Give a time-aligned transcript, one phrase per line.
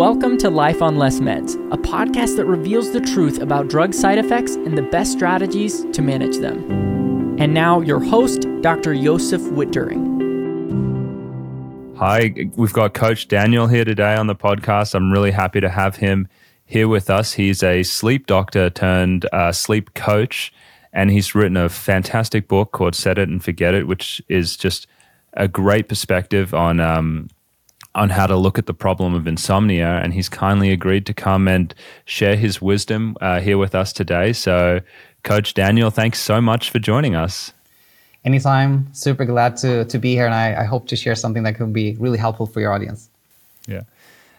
[0.00, 4.16] Welcome to Life on Less Meds, a podcast that reveals the truth about drug side
[4.16, 7.36] effects and the best strategies to manage them.
[7.38, 8.94] And now, your host, Dr.
[8.94, 10.06] Josef Witt-Doerring.
[11.98, 14.94] Hi, we've got Coach Daniel here today on the podcast.
[14.94, 16.28] I'm really happy to have him
[16.64, 17.34] here with us.
[17.34, 20.50] He's a sleep doctor turned uh, sleep coach,
[20.94, 24.86] and he's written a fantastic book called Set It and Forget It, which is just
[25.34, 27.28] a great perspective on um,
[27.94, 31.48] on how to look at the problem of insomnia, and he's kindly agreed to come
[31.48, 31.74] and
[32.04, 34.32] share his wisdom uh, here with us today.
[34.32, 34.80] So,
[35.22, 37.52] Coach Daniel, thanks so much for joining us.
[38.24, 41.56] Anytime, super glad to to be here, and I, I hope to share something that
[41.56, 43.08] can be really helpful for your audience.
[43.66, 43.82] Yeah,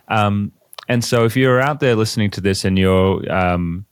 [0.07, 0.51] um,
[0.87, 3.85] and so if you're out there listening to this and you're um,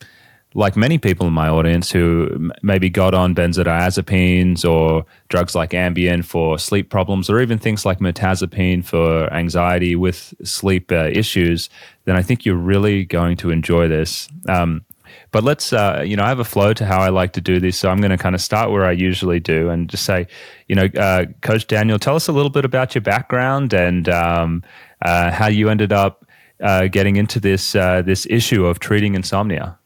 [0.55, 6.25] like many people in my audience who maybe got on benzodiazepines or drugs like Ambien
[6.25, 11.69] for sleep problems, or even things like mirtazapine for anxiety with sleep uh, issues,
[12.05, 14.27] then I think you're really going to enjoy this.
[14.47, 14.83] Um,
[15.31, 17.59] but let's, uh, you know, I have a flow to how I like to do
[17.59, 17.77] this.
[17.77, 20.27] So I'm going to kind of start where I usually do and just say,
[20.67, 24.63] you know, uh, Coach Daniel, tell us a little bit about your background and um,
[25.03, 26.25] uh, how you ended up
[26.61, 29.78] uh, getting into this uh, this issue of treating insomnia.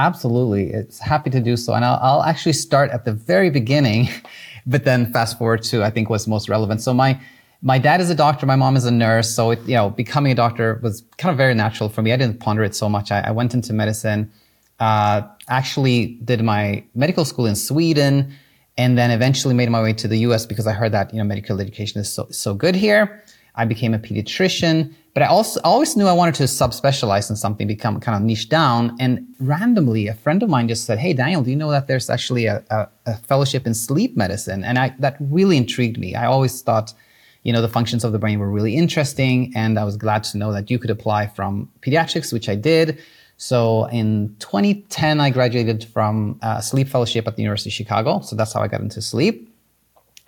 [0.00, 0.70] Absolutely.
[0.70, 1.74] It's happy to do so.
[1.74, 4.08] And I'll, I'll, actually start at the very beginning,
[4.66, 6.80] but then fast forward to, I think, what's most relevant.
[6.80, 7.20] So my,
[7.60, 8.46] my dad is a doctor.
[8.46, 9.28] My mom is a nurse.
[9.36, 12.14] So, it, you know, becoming a doctor was kind of very natural for me.
[12.14, 13.12] I didn't ponder it so much.
[13.12, 14.32] I, I went into medicine,
[14.78, 18.32] uh, actually did my medical school in Sweden,
[18.78, 21.24] and then eventually made my way to the US because I heard that, you know,
[21.24, 23.22] medical education is so, so good here.
[23.54, 27.66] I became a pediatrician, but I also always knew I wanted to subspecialize in something,
[27.66, 28.96] become kind of niche down.
[29.00, 32.08] And randomly, a friend of mine just said, "Hey, Daniel, do you know that there's
[32.08, 36.14] actually a, a, a fellowship in sleep medicine?" And I, that really intrigued me.
[36.14, 36.94] I always thought,
[37.42, 40.38] you know, the functions of the brain were really interesting, and I was glad to
[40.38, 43.02] know that you could apply from pediatrics, which I did.
[43.36, 48.20] So in 2010, I graduated from a sleep fellowship at the University of Chicago.
[48.20, 49.52] So that's how I got into sleep.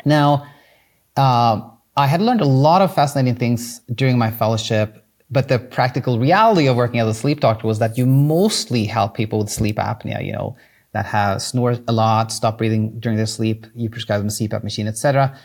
[0.05, 0.47] Now.
[1.15, 6.19] Uh, I had learned a lot of fascinating things during my fellowship, but the practical
[6.19, 9.77] reality of working as a sleep doctor was that you mostly help people with sleep
[9.77, 10.57] apnea, you know,
[10.93, 13.67] that have snore a lot, stop breathing during their sleep.
[13.75, 15.37] You prescribe them a CPAP machine, etc.,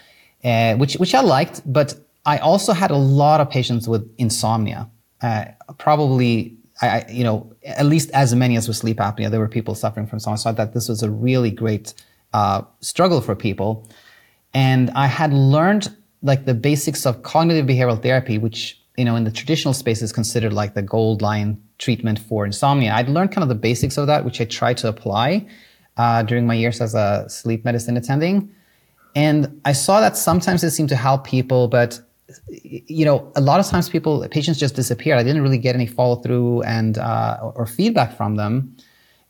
[0.43, 1.61] uh, which which I liked.
[1.65, 4.89] But I also had a lot of patients with insomnia.
[5.21, 5.45] Uh,
[5.77, 9.75] probably, I, you know, at least as many as with sleep apnea, there were people
[9.75, 10.37] suffering from insomnia.
[10.37, 11.93] So I thought this was a really great
[12.33, 13.89] uh, struggle for people.
[14.53, 19.23] And I had learned like the basics of cognitive behavioral therapy, which you know in
[19.23, 22.93] the traditional space is considered like the gold line treatment for insomnia.
[22.93, 25.47] I'd learned kind of the basics of that, which I tried to apply
[25.97, 28.53] uh, during my years as a sleep medicine attending,
[29.15, 31.99] and I saw that sometimes it seemed to help people, but
[32.61, 35.17] you know a lot of times people patients just disappeared.
[35.17, 38.75] I didn't really get any follow through and uh, or feedback from them.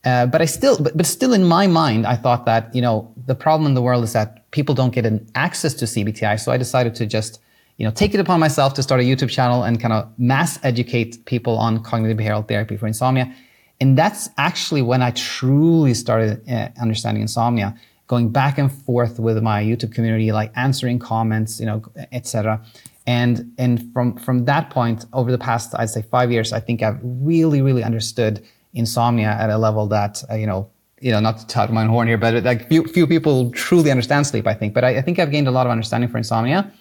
[0.05, 3.13] Uh, but I still, but, but still in my mind, I thought that, you know,
[3.25, 6.39] the problem in the world is that people don't get an access to CBTI.
[6.39, 7.39] So I decided to just,
[7.77, 10.59] you know, take it upon myself to start a YouTube channel and kind of mass
[10.63, 13.33] educate people on cognitive behavioral therapy for insomnia.
[13.79, 17.75] And that's actually when I truly started uh, understanding insomnia,
[18.07, 22.63] going back and forth with my YouTube community, like answering comments, you know, etc.
[23.05, 26.81] And, and from, from that point over the past, I'd say five years, I think
[26.81, 28.43] I've really, really understood
[28.73, 30.69] insomnia at a level that uh, you know
[30.99, 34.25] you know not to tout my horn here but like few, few people truly understand
[34.25, 34.73] sleep i think.
[34.73, 36.71] But I, I, think i've gained a lot of understanding for insomnia.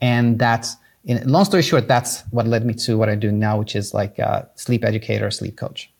[0.00, 3.58] And that's in long story short that's what led me to what i'm doing now
[3.58, 5.90] which is like a sleep educator sleep coach.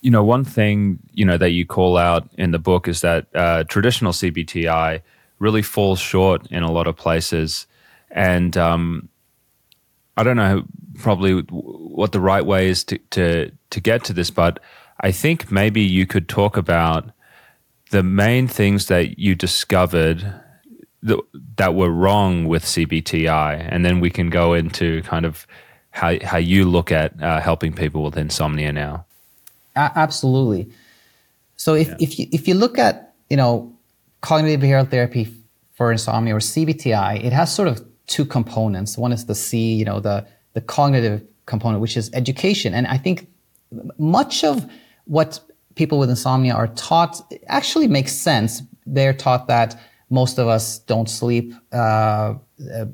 [0.00, 3.26] You know one thing you know that you call out in the book is that
[3.34, 5.00] uh, traditional cbti
[5.38, 7.66] really falls short in a lot of places.
[8.10, 9.08] And um,
[10.16, 10.64] i don't know
[10.98, 14.60] probably what the right way is to, to to get to this but
[15.00, 17.10] I think maybe you could talk about
[17.90, 20.24] the main things that you discovered
[21.02, 21.20] that,
[21.56, 25.46] that were wrong with CBTI, and then we can go into kind of
[25.90, 29.04] how how you look at uh, helping people with insomnia now.
[29.76, 30.68] absolutely.
[31.56, 31.96] So if yeah.
[32.00, 33.72] if you if you look at you know
[34.22, 35.32] cognitive behavioral therapy
[35.74, 38.98] for insomnia or CBTI, it has sort of two components.
[38.98, 42.96] One is the C, you know, the the cognitive component, which is education, and I
[42.96, 43.28] think
[43.98, 44.68] much of
[45.04, 45.40] what
[45.74, 48.62] people with insomnia are taught actually makes sense.
[48.86, 49.80] They're taught that
[50.10, 52.34] most of us don't sleep uh,
[52.74, 52.84] uh,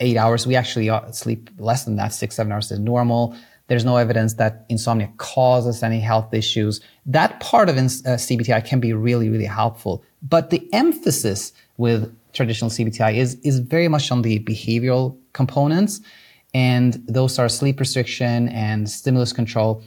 [0.00, 0.46] eight hours.
[0.46, 3.36] We actually sleep less than that, six, seven hours is normal.
[3.68, 6.80] There's no evidence that insomnia causes any health issues.
[7.04, 10.04] That part of uh, CBTI can be really, really helpful.
[10.22, 16.00] But the emphasis with traditional CBTI is, is very much on the behavioral components.
[16.54, 19.82] and those are sleep restriction and stimulus control.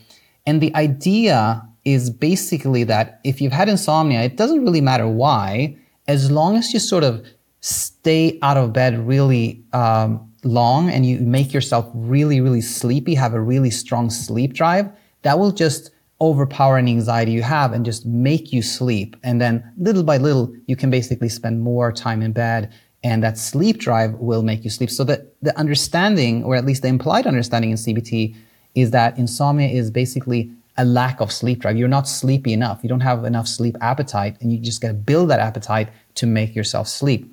[0.46, 5.78] And the idea is basically that if you've had insomnia, it doesn't really matter why,
[6.08, 7.26] as long as you sort of
[7.62, 13.34] stay out of bed really um, long and you make yourself really, really sleepy, have
[13.34, 14.90] a really strong sleep drive,
[15.24, 15.92] that will just
[16.22, 19.16] overpower any anxiety you have and just make you sleep.
[19.24, 23.38] And then little by little, you can basically spend more time in bed and that
[23.38, 24.90] sleep drive will make you sleep.
[24.90, 28.36] So that the understanding, or at least the implied understanding in CBT
[28.76, 31.78] is that insomnia is basically a lack of sleep drive.
[31.78, 32.80] You're not sleepy enough.
[32.84, 36.26] You don't have enough sleep appetite and you just got to build that appetite to
[36.26, 37.30] make yourself sleep.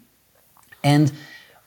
[0.82, 1.12] And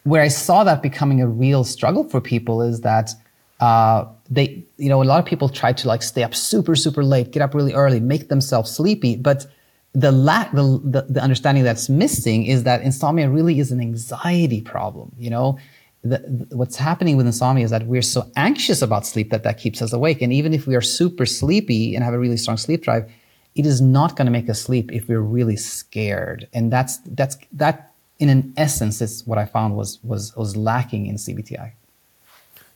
[0.04, 3.12] where I saw that becoming a real struggle for people is that
[3.60, 7.04] uh, they, you know, a lot of people try to like stay up super, super
[7.04, 9.16] late, get up really early, make themselves sleepy.
[9.16, 9.45] But
[9.94, 14.62] the lack, the, the, the understanding that's missing is that insomnia really is an anxiety
[14.62, 15.13] problem.
[15.18, 15.60] You know,
[16.04, 19.81] the, what's happening with insomnia is that we're so anxious about sleep that that keeps
[19.81, 20.22] us awake.
[20.22, 23.12] And even if we are super sleepy and have a really strong sleep drive,
[23.56, 26.48] it is not going to make us sleep if we're really scared.
[26.54, 31.07] And that's, that's, that in an essence is what I found was, was, was lacking
[31.07, 31.74] in CBTI.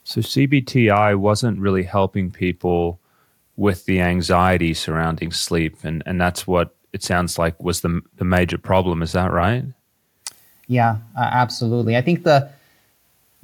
[0.04, 3.00] So CBTI wasn't really helping people
[3.56, 8.24] with the anxiety surrounding sleep, and and that's what it sounds like was the the
[8.24, 9.02] major problem.
[9.02, 9.64] Is that right?
[10.66, 11.96] Yeah, uh, absolutely.
[11.96, 12.50] I think the,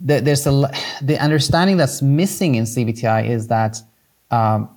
[0.00, 0.70] the there's a
[1.02, 3.81] the understanding that's missing in CBTI is that
[4.31, 4.69] um,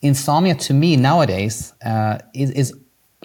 [0.00, 2.74] insomnia to me nowadays uh, is is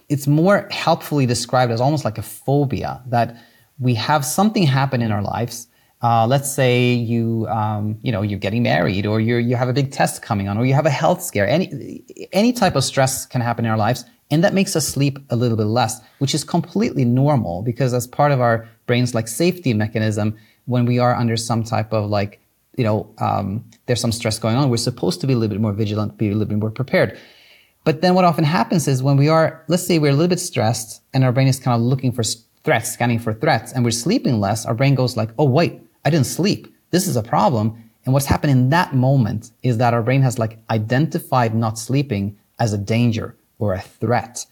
[0.10, 3.38] it's more helpfully described as almost like a phobia that
[3.80, 5.68] we have something happen in our lives
[6.02, 9.74] uh, let's say you, um, you know, you're getting married, or you you have a
[9.74, 11.48] big test coming on, or you have a health scare.
[11.48, 15.18] Any any type of stress can happen in our lives, and that makes us sleep
[15.32, 19.28] a little bit less, which is completely normal because as part of our brain's like
[19.28, 20.38] safety mechanism,
[20.68, 22.40] when we are under some type of like,
[22.78, 25.62] you know, um, there's some stress going on, we're supposed to be a little bit
[25.62, 27.18] more vigilant, be a little bit more prepared.
[27.84, 30.40] But then what often happens is when we are, let's say we're a little bit
[30.40, 32.24] stressed, and our brain is kind of looking for
[32.64, 36.10] threats, scanning for threats, and we're sleeping less, our brain goes like, oh wait I
[36.10, 36.74] didn't sleep.
[36.92, 37.84] This is a problem.
[38.06, 42.38] And what's happened in that moment is that our brain has like identified not sleeping
[42.60, 44.46] as a danger or a threat.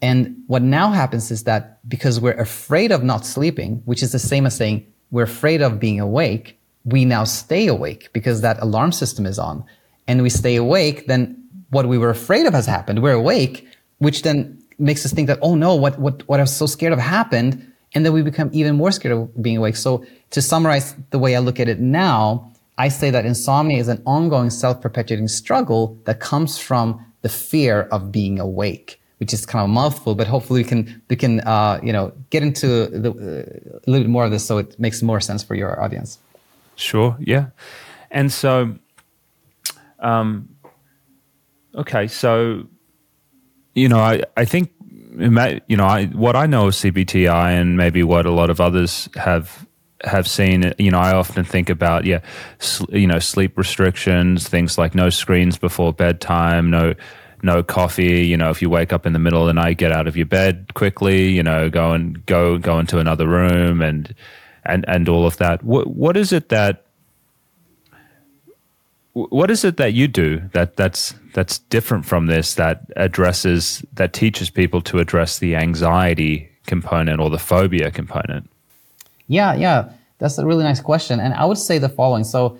[0.00, 4.20] And what now happens is that because we're afraid of not sleeping, which is the
[4.20, 8.92] same as saying we're afraid of being awake, we now stay awake because that alarm
[8.92, 9.64] system is on.
[10.06, 11.36] And we stay awake, then
[11.70, 13.02] what we were afraid of has happened.
[13.02, 13.66] We're awake,
[13.98, 16.92] which then makes us think that, oh no, what, what, what I was so scared
[16.92, 19.76] of happened and then we become even more scared of being awake.
[19.76, 23.88] So to summarize the way I look at it now, I say that insomnia is
[23.88, 29.62] an ongoing self-perpetuating struggle that comes from the fear of being awake, which is kind
[29.62, 33.10] of a mouthful, but hopefully we can we can uh, you know get into the,
[33.10, 36.18] uh, a little bit more of this so it makes more sense for your audience.
[36.76, 37.16] Sure.
[37.20, 37.46] Yeah.
[38.10, 38.74] And so,
[39.98, 40.48] um,
[41.74, 42.66] okay, so
[43.74, 44.72] you know, I I think
[45.18, 49.08] you know, I, what I know of CBTI and maybe what a lot of others
[49.16, 49.66] have
[50.02, 52.20] have seen, you know, I often think about, yeah,
[52.58, 56.94] sl- you know, sleep restrictions, things like no screens before bedtime, no
[57.42, 58.26] no coffee.
[58.26, 60.16] You know, if you wake up in the middle of the night, get out of
[60.16, 61.30] your bed quickly.
[61.30, 64.14] You know, go and go go into another room and
[64.64, 65.62] and and all of that.
[65.62, 66.84] What what is it that
[69.12, 74.12] what is it that you do that that's that's different from this that addresses that
[74.12, 78.48] teaches people to address the anxiety component or the phobia component
[79.26, 82.56] yeah yeah that's a really nice question and i would say the following so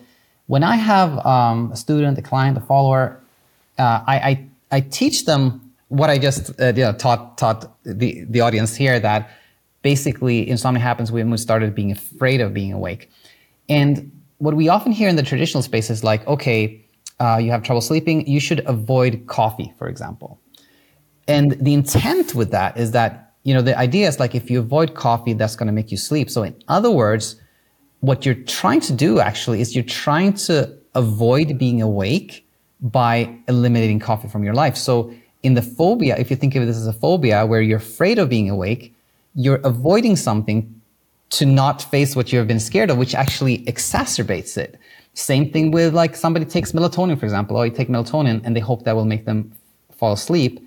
[0.48, 3.20] when i have um, a student a client a follower
[3.78, 8.76] uh, I, I, I teach them what i just uh, taught taught the, the audience
[8.76, 9.28] here that
[9.82, 13.10] basically insomnia happens when we started being afraid of being awake
[13.68, 16.84] and what we often hear in the traditional space is like, okay,
[17.20, 20.40] uh, you have trouble sleeping, you should avoid coffee, for example.
[21.28, 24.58] And the intent with that is that, you know, the idea is like if you
[24.58, 26.30] avoid coffee, that's going to make you sleep.
[26.30, 27.36] So in other words,
[28.00, 32.48] what you're trying to do actually is you're trying to avoid being awake
[32.82, 34.76] by eliminating coffee from your life.
[34.76, 38.18] So in the phobia, if you think of this as a phobia where you're afraid
[38.18, 38.94] of being awake,
[39.34, 40.80] you're avoiding something
[41.30, 44.78] to not face what you have been scared of, which actually exacerbates it.
[45.14, 48.60] Same thing with like somebody takes melatonin, for example, or you take melatonin and they
[48.60, 49.52] hope that will make them
[49.96, 50.60] fall asleep.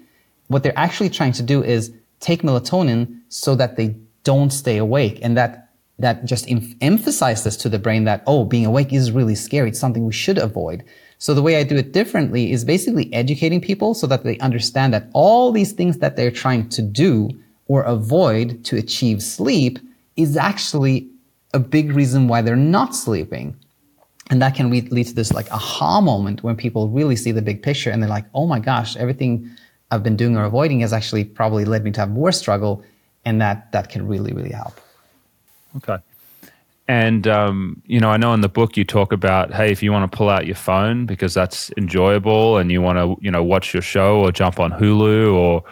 [0.47, 5.19] What they're actually trying to do is take melatonin so that they don't stay awake.
[5.21, 9.35] And that, that just em- emphasizes to the brain that, oh, being awake is really
[9.35, 9.69] scary.
[9.69, 10.83] It's something we should avoid.
[11.23, 14.93] So the way I do it differently is basically educating people so that they understand
[14.93, 17.29] that all these things that they're trying to do
[17.67, 19.79] or avoid to achieve sleep
[20.17, 21.07] is actually
[21.53, 23.55] a big reason why they're not sleeping.
[24.31, 27.41] and that can lead, lead to this like aha moment when people really see the
[27.41, 29.49] big picture and they're like, oh my gosh, everything
[29.91, 32.83] I've been doing or avoiding has actually probably led me to have more struggle,
[33.23, 34.75] and that that can really really help.
[35.77, 36.03] Okay.
[36.87, 39.91] And um, you know, I know in the book you talk about, hey, if you
[39.91, 43.43] want to pull out your phone because that's enjoyable, and you want to, you know,
[43.43, 45.63] watch your show or jump on Hulu or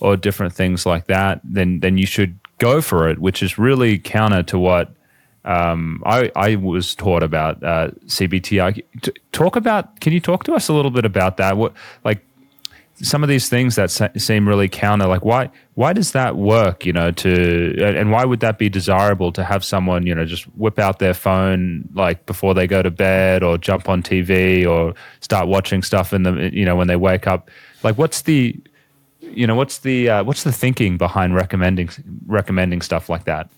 [0.00, 3.98] or different things like that, then then you should go for it, which is really
[3.98, 4.92] counter to what
[5.44, 8.82] um, I, I was taught about uh, CBTI.
[9.32, 10.00] Talk about.
[10.00, 11.56] Can you talk to us a little bit about that?
[11.56, 11.72] What
[12.04, 12.22] like
[13.00, 13.90] some of these things that
[14.20, 18.40] seem really counter like why why does that work you know to and why would
[18.40, 22.54] that be desirable to have someone you know just whip out their phone like before
[22.54, 26.64] they go to bed or jump on TV or start watching stuff in the you
[26.64, 27.50] know when they wake up?
[27.82, 28.56] Like what's the
[29.20, 31.90] you know what's the uh, what's the thinking behind recommending
[32.26, 33.48] recommending stuff like that?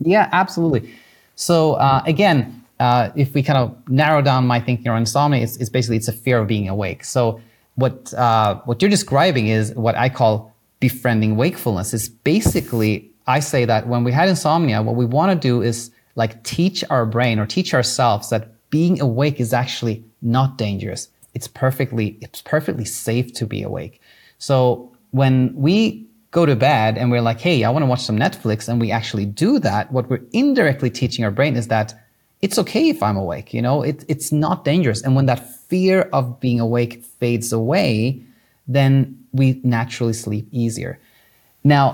[0.00, 0.94] Yeah absolutely.
[1.34, 5.56] So uh, again uh, if we kind of narrow down my thinking around insomnia it's,
[5.56, 7.04] it's basically it's a fear of being awake.
[7.04, 7.40] So
[7.76, 11.94] what uh, what you're describing is what I call befriending wakefulness.
[11.94, 15.90] Is basically I say that when we had insomnia, what we want to do is
[16.14, 21.08] like teach our brain or teach ourselves that being awake is actually not dangerous.
[21.34, 24.00] It's perfectly it's perfectly safe to be awake.
[24.38, 28.18] So when we go to bed and we're like, hey, I want to watch some
[28.18, 31.94] Netflix, and we actually do that, what we're indirectly teaching our brain is that
[32.42, 33.54] it's okay if I'm awake.
[33.54, 35.00] You know, it, it's not dangerous.
[35.02, 35.40] And when that
[35.74, 38.22] fear of being awake fades away,
[38.68, 38.92] then
[39.32, 41.00] we naturally sleep easier.
[41.64, 41.84] Now,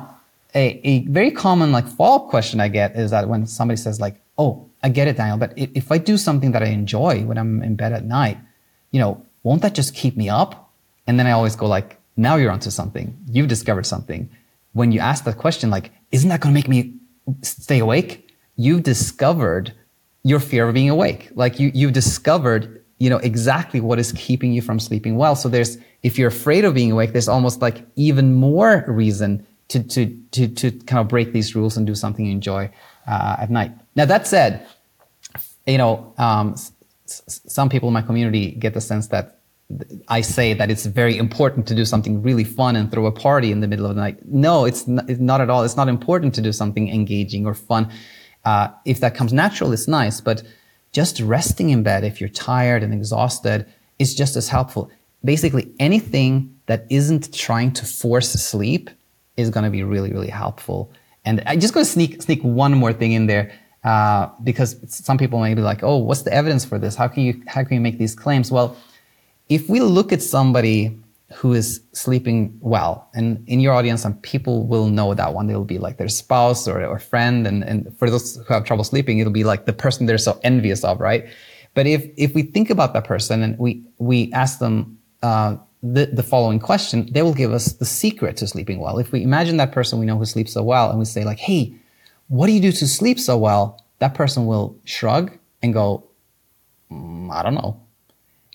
[0.54, 4.16] a, a very common like follow-up question I get is that when somebody says like,
[4.36, 7.62] "Oh, I get it, Daniel, but if, I do something that I enjoy when I'm
[7.62, 8.36] in bed at night,
[8.92, 9.12] you know,
[9.44, 10.50] won't that just keep me up?"
[11.06, 11.88] And then I always go like,
[12.26, 13.06] "Now you're onto something.
[13.34, 14.28] You've discovered something."
[14.72, 16.80] When you ask that question, like, "Isn't that going to make me
[17.42, 18.10] stay awake?"
[18.56, 19.72] You've discovered
[20.22, 21.30] your fear of being awake.
[21.34, 25.34] Like you, you've discovered, you know, exactly what is keeping you from sleeping well.
[25.34, 29.82] So there's, if you're afraid of being awake, there's almost like even more reason to,
[29.82, 32.70] to, to, to kind of break these rules and do something you enjoy
[33.08, 33.72] uh, at night.
[33.96, 34.66] Now, that said,
[35.66, 36.72] you know, um, s-
[37.06, 39.38] some people in my community get the sense that
[40.08, 43.50] I say that it's very important to do something really fun and throw a party
[43.50, 44.18] in the middle of the night.
[44.26, 45.62] No, it's not, it's not at all.
[45.62, 47.90] It's not important to do something engaging or fun.
[48.44, 50.42] Uh, if that comes natural, it's nice, but
[50.92, 53.66] just resting in bed if you're tired and exhausted
[53.98, 54.90] is just as helpful.
[55.24, 58.90] Basically, anything that isn't trying to force sleep
[59.36, 60.90] is going to be really, really helpful.
[61.24, 63.52] And I'm just going to sneak sneak one more thing in there
[63.84, 66.94] uh, because some people may be like, "Oh, what's the evidence for this?
[66.96, 68.76] How can you how can you make these claims?" Well,
[69.48, 70.98] if we look at somebody
[71.32, 73.08] who is sleeping well.
[73.14, 75.46] And in your audience, some people will know that one.
[75.46, 77.46] They'll be like their spouse or, or friend.
[77.46, 80.40] And, and for those who have trouble sleeping, it'll be like the person they're so
[80.42, 81.28] envious of, right?
[81.74, 86.06] But if, if we think about that person and we, we ask them uh, the,
[86.06, 88.98] the following question, they will give us the secret to sleeping well.
[88.98, 91.38] If we imagine that person we know who sleeps so well and we say like,
[91.38, 91.74] hey,
[92.26, 93.80] what do you do to sleep so well?
[94.00, 96.08] That person will shrug and go,
[96.90, 97.80] mm, I don't know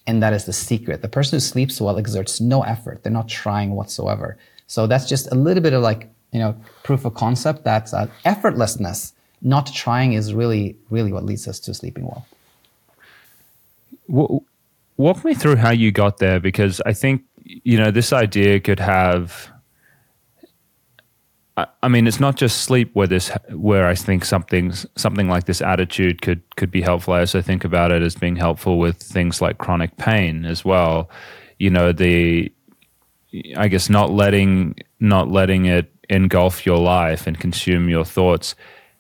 [0.07, 1.01] and that is the secret.
[1.01, 3.03] The person who sleeps well exerts no effort.
[3.03, 4.38] They're not trying whatsoever.
[4.67, 8.07] So that's just a little bit of like, you know, proof of concept that uh,
[8.25, 12.25] effortlessness, not trying is really, really what leads us to sleeping well.
[14.97, 18.79] Walk me through how you got there because I think, you know, this idea could
[18.79, 19.50] have
[21.57, 25.62] I mean, it's not just sleep where this, where I think something something like this
[25.62, 27.13] attitude could could be helpful.
[27.13, 31.09] I also think about it as being helpful with things like chronic pain as well.
[31.57, 32.51] You know, the,
[33.55, 38.55] I guess not letting not letting it engulf your life and consume your thoughts.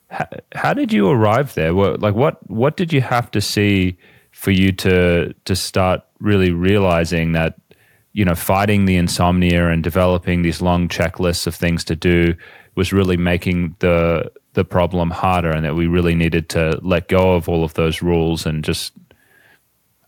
[0.09, 1.75] How, how did you arrive there?
[1.75, 3.97] What, like what what did you have to see
[4.31, 7.55] for you to to start really realizing that
[8.15, 12.33] you know, fighting the insomnia and developing these long checklists of things to do
[12.75, 17.33] was really making the the problem harder, and that we really needed to let go
[17.33, 18.93] of all of those rules and just,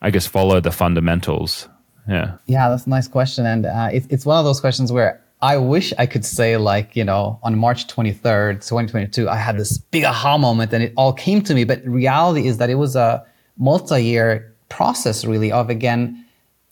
[0.01, 1.67] I guess, follow the fundamentals.
[2.07, 2.37] Yeah.
[2.45, 5.57] Yeah, that's a nice question, and uh, it, it's one of those questions where I
[5.57, 10.05] wish I could say like, you know, on March 23rd, 2022, I had this big
[10.05, 11.65] aha moment and it all came to me.
[11.65, 13.23] But reality is that it was a
[13.57, 16.25] multi-year process really of again,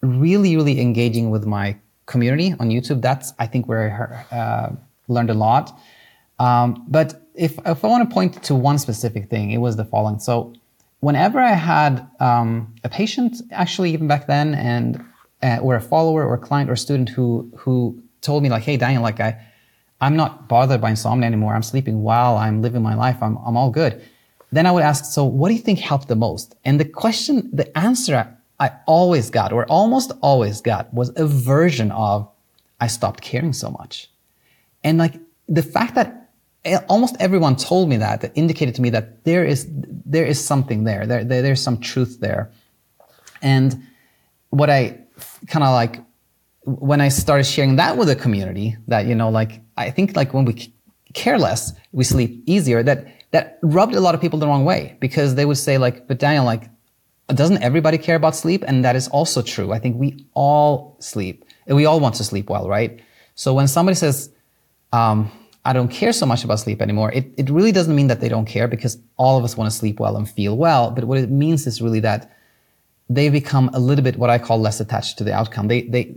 [0.05, 3.01] really, really engaging with my community on YouTube.
[3.01, 4.75] That's, I think, where I uh,
[5.07, 5.77] learned a lot.
[6.39, 9.85] Um, but if, if I want to point to one specific thing, it was the
[9.85, 10.19] following.
[10.19, 10.53] So,
[10.99, 15.03] whenever I had um, a patient, actually, even back then, and
[15.43, 18.63] uh, or a follower or a client or a student who who told me like,
[18.63, 19.39] "Hey, Daniel, like I,
[20.01, 21.53] I'm not bothered by insomnia anymore.
[21.53, 22.37] I'm sleeping well.
[22.37, 23.17] I'm living my life.
[23.21, 24.01] I'm I'm all good."
[24.55, 26.55] then I would ask, so what do you think helped the most?
[26.63, 31.91] And the question, the answer I always got, or almost always got, was a version
[31.91, 32.29] of,
[32.79, 34.09] I stopped caring so much.
[34.83, 35.15] And like
[35.47, 36.31] the fact that
[36.63, 39.67] eh, almost everyone told me that, that indicated to me that there is,
[40.05, 41.05] there is something there.
[41.05, 42.51] There, there there's some truth there.
[43.41, 43.83] And
[44.49, 44.99] what I
[45.47, 46.01] kind of like,
[46.63, 50.33] when I started sharing that with the community, that, you know, like, I think like
[50.33, 50.73] when we
[51.13, 54.97] care less, we sleep easier, that, that rubbed a lot of people the wrong way
[54.99, 56.69] because they would say like, but Daniel, like,
[57.27, 58.63] doesn't everybody care about sleep?
[58.67, 59.71] And that is also true.
[59.71, 62.99] I think we all sleep we all want to sleep well, right?
[63.35, 64.29] So when somebody says,
[64.93, 65.31] um,
[65.63, 68.29] I don't care so much about sleep anymore, it, it really doesn't mean that they
[68.29, 70.91] don't care because all of us want to sleep well and feel well.
[70.91, 72.31] But what it means is really that
[73.09, 75.67] they become a little bit what I call less attached to the outcome.
[75.67, 76.15] They, they,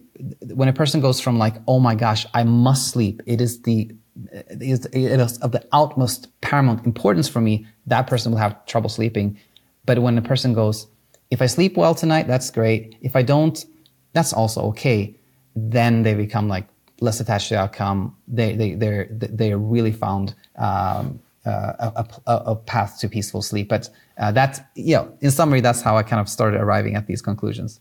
[0.54, 3.22] when a person goes from like, oh my gosh, I must sleep.
[3.26, 3.90] It is the,
[4.32, 7.66] it is, it is of the utmost paramount importance for me.
[7.86, 9.38] That person will have trouble sleeping.
[9.86, 10.86] But when a person goes,
[11.30, 12.97] if I sleep well tonight, that's great.
[13.02, 13.64] If I don't,
[14.12, 15.14] that's also okay.
[15.54, 16.66] Then they become like
[17.00, 18.16] less attached to the outcome.
[18.26, 23.68] They they they they really found um, uh, a, a, a, path to peaceful sleep.
[23.68, 27.06] But uh, that you know, in summary, that's how I kind of started arriving at
[27.06, 27.80] these conclusions.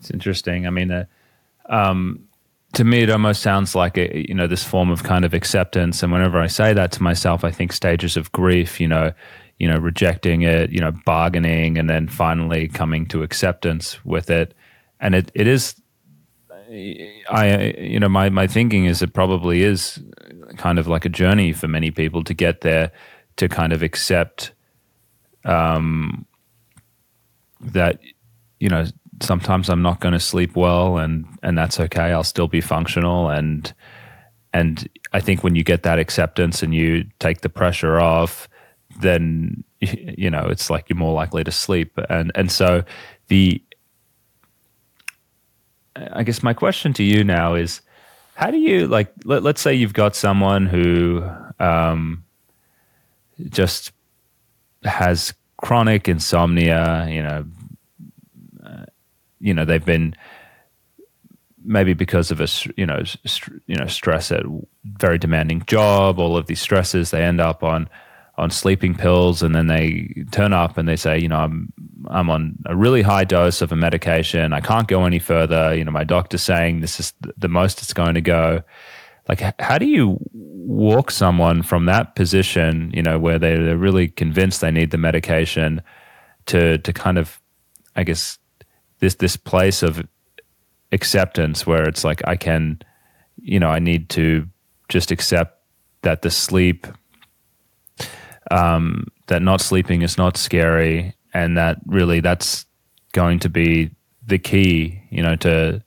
[0.00, 0.66] It's interesting.
[0.66, 1.04] I mean, uh,
[1.68, 2.26] um,
[2.74, 6.02] to me, it almost sounds like a, you know this form of kind of acceptance.
[6.02, 8.80] And whenever I say that to myself, I think stages of grief.
[8.80, 9.12] You know,
[9.58, 14.54] you know, rejecting it, you know, bargaining, and then finally coming to acceptance with it.
[15.00, 15.80] And it, it is,
[17.30, 20.02] I, you know, my, my thinking is it probably is
[20.56, 22.92] kind of like a journey for many people to get there
[23.36, 24.52] to kind of accept
[25.44, 26.26] um,
[27.60, 27.98] that,
[28.60, 28.84] you know,
[29.22, 32.12] sometimes I'm not going to sleep well and, and that's okay.
[32.12, 33.30] I'll still be functional.
[33.30, 33.72] And,
[34.52, 38.48] and I think when you get that acceptance and you take the pressure off,
[39.00, 41.98] then you know it's like you're more likely to sleep.
[42.08, 42.84] And and so
[43.28, 43.62] the
[46.12, 47.80] i guess my question to you now is
[48.34, 51.24] how do you like let, us say you've got someone who
[51.58, 52.22] um,
[53.48, 53.92] just
[54.84, 57.44] has chronic insomnia you know
[58.64, 58.84] uh,
[59.40, 60.14] you know they've been
[61.64, 64.44] maybe because of a you know st- you know stress at
[64.84, 67.88] very demanding job all of these stresses they end up on
[68.38, 71.72] on sleeping pills and then they turn up and they say, you know, I'm
[72.08, 74.52] I'm on a really high dose of a medication.
[74.52, 75.74] I can't go any further.
[75.74, 78.62] You know, my doctor's saying this is the most it's going to go.
[79.28, 84.60] Like, how do you walk someone from that position, you know, where they're, really convinced
[84.60, 85.82] they need the medication
[86.46, 87.40] to to kind of,
[87.96, 88.38] I guess,
[89.00, 90.06] this this place of
[90.92, 92.80] acceptance where it's like I can,
[93.40, 94.46] you know, I need to
[94.88, 95.58] just accept
[96.02, 96.86] that the sleep
[98.50, 102.66] um, that not sleeping is not scary, and that really that's
[103.12, 103.90] going to be
[104.26, 105.82] the key, you know, to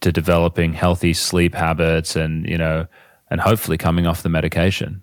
[0.00, 2.86] to developing healthy sleep habits, and you know,
[3.30, 5.02] and hopefully coming off the medication.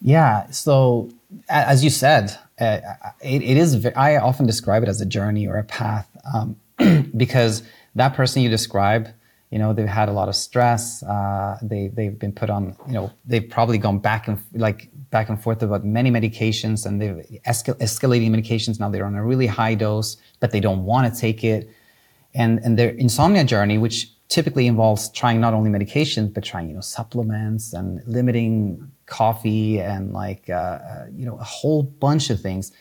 [0.00, 0.50] Yeah.
[0.50, 1.10] so,
[1.48, 2.80] as you said, uh,
[3.22, 3.86] it, it is.
[3.96, 6.56] I often describe it as a journey or a path um,
[7.16, 7.62] because
[7.94, 9.08] that person you describe
[9.54, 11.04] you know they've had a lot of stress.
[11.04, 15.28] Uh, they they've been put on you know they've probably gone back and like back
[15.28, 18.80] and forth about many medications and they've escal- escalating medications.
[18.80, 21.70] Now they're on a really high dose but they don't want to take it.
[22.34, 26.74] And and their insomnia journey which typically involves trying not only medications but trying you
[26.74, 32.40] know supplements and limiting coffee and like uh, uh you know a whole bunch of
[32.40, 32.72] things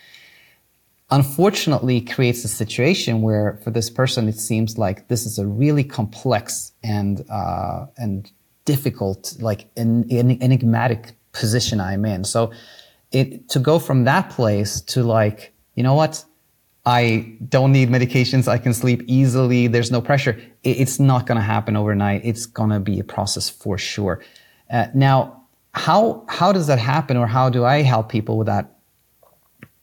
[1.14, 5.84] unfortunately creates a situation where for this person it seems like this is a really
[5.84, 8.32] complex and uh, and
[8.66, 12.24] difficult like an, an enigmatic position i'm in.
[12.24, 12.52] So
[13.12, 16.26] it to go from that place to like you know what?
[16.86, 18.48] I don't need medications.
[18.48, 19.68] I can sleep easily.
[19.68, 20.32] There's no pressure.
[20.64, 22.22] It, it's not going to happen overnight.
[22.26, 24.22] It's going to be a process for sure.
[24.70, 28.66] Uh, now how how does that happen or how do i help people with that?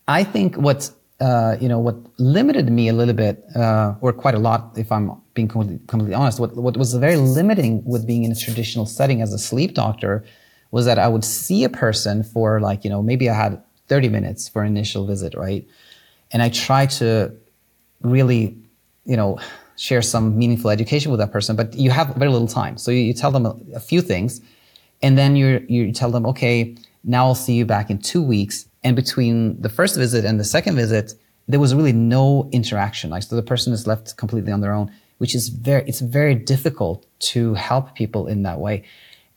[0.09, 4.35] I think what's uh, you know, what limited me a little bit, uh, or quite
[4.35, 8.33] a lot, if I'm being completely honest, what, what was very limiting with being in
[8.33, 10.25] a traditional setting as a sleep doctor
[10.71, 14.09] was that I would see a person for like, you know, maybe I had 30
[14.09, 15.67] minutes for an initial visit, right?
[16.33, 17.35] And I try to
[18.03, 18.57] really,
[19.05, 19.39] you know,
[19.77, 22.79] share some meaningful education with that person, but you have very little time.
[22.79, 24.41] So you, you tell them a, a few things,
[25.03, 28.67] and then you you tell them, okay, now I'll see you back in two weeks
[28.83, 31.15] and between the first visit and the second visit,
[31.49, 33.11] there was really no interaction.
[33.11, 36.35] Like, so the person is left completely on their own, which is very, it's very
[36.35, 38.85] difficult to help people in that way.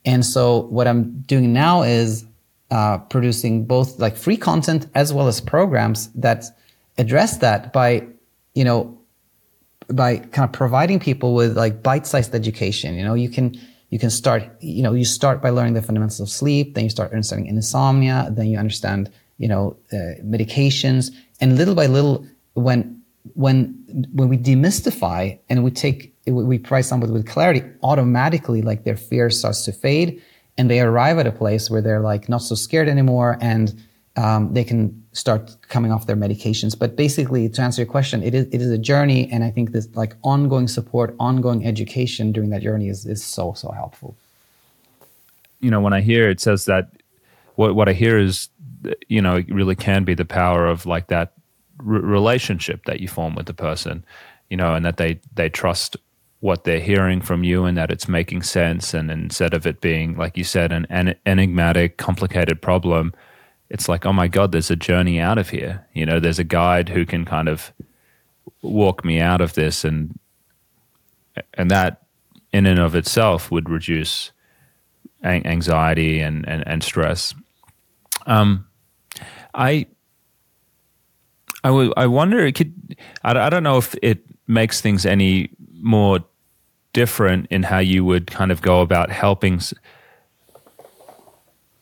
[0.04, 2.24] And so what I'm doing now is,
[2.70, 6.44] uh, producing both like free content as well as programs that
[6.98, 8.06] address that by,
[8.54, 8.98] you know,
[9.88, 12.94] by kind of providing people with like bite-sized education.
[12.94, 13.54] You know, you can
[13.90, 14.42] you can start.
[14.60, 16.74] You know, you start by learning the fundamentals of sleep.
[16.74, 18.28] Then you start understanding insomnia.
[18.30, 21.10] Then you understand, you know, uh, medications.
[21.40, 23.02] And little by little, when
[23.34, 28.96] when when we demystify and we take we provide someone with clarity, automatically like their
[28.96, 30.22] fear starts to fade,
[30.56, 33.82] and they arrive at a place where they're like not so scared anymore, and
[34.16, 36.78] um, they can start coming off their medications.
[36.78, 39.72] But basically, to answer your question, it is it is a journey, and I think
[39.72, 44.16] this like ongoing support, ongoing education during that journey is is so so helpful.
[45.60, 46.90] You know, when I hear it says that,
[47.56, 48.48] what what I hear is,
[49.08, 51.32] you know, it really can be the power of like that
[51.78, 54.04] relationship that you form with the person,
[54.50, 55.96] you know, and that they they trust
[56.40, 58.92] what they're hearing from you and that it's making sense.
[58.92, 63.14] And instead of it being, like you said, an, an enigmatic, complicated problem,
[63.70, 65.86] it's like, oh my God, there's a journey out of here.
[65.94, 67.72] You know, there's a guide who can kind of
[68.60, 70.18] walk me out of this and
[71.54, 72.02] and that
[72.52, 74.30] in and of itself would reduce
[75.24, 77.34] anxiety and, and, and stress.
[78.26, 78.66] Um,
[79.54, 79.86] I
[81.64, 82.74] I, w- I wonder, it could,
[83.22, 85.48] I, I don't know if it makes things any
[85.80, 86.20] more
[86.92, 89.72] different in how you would kind of go about helping s-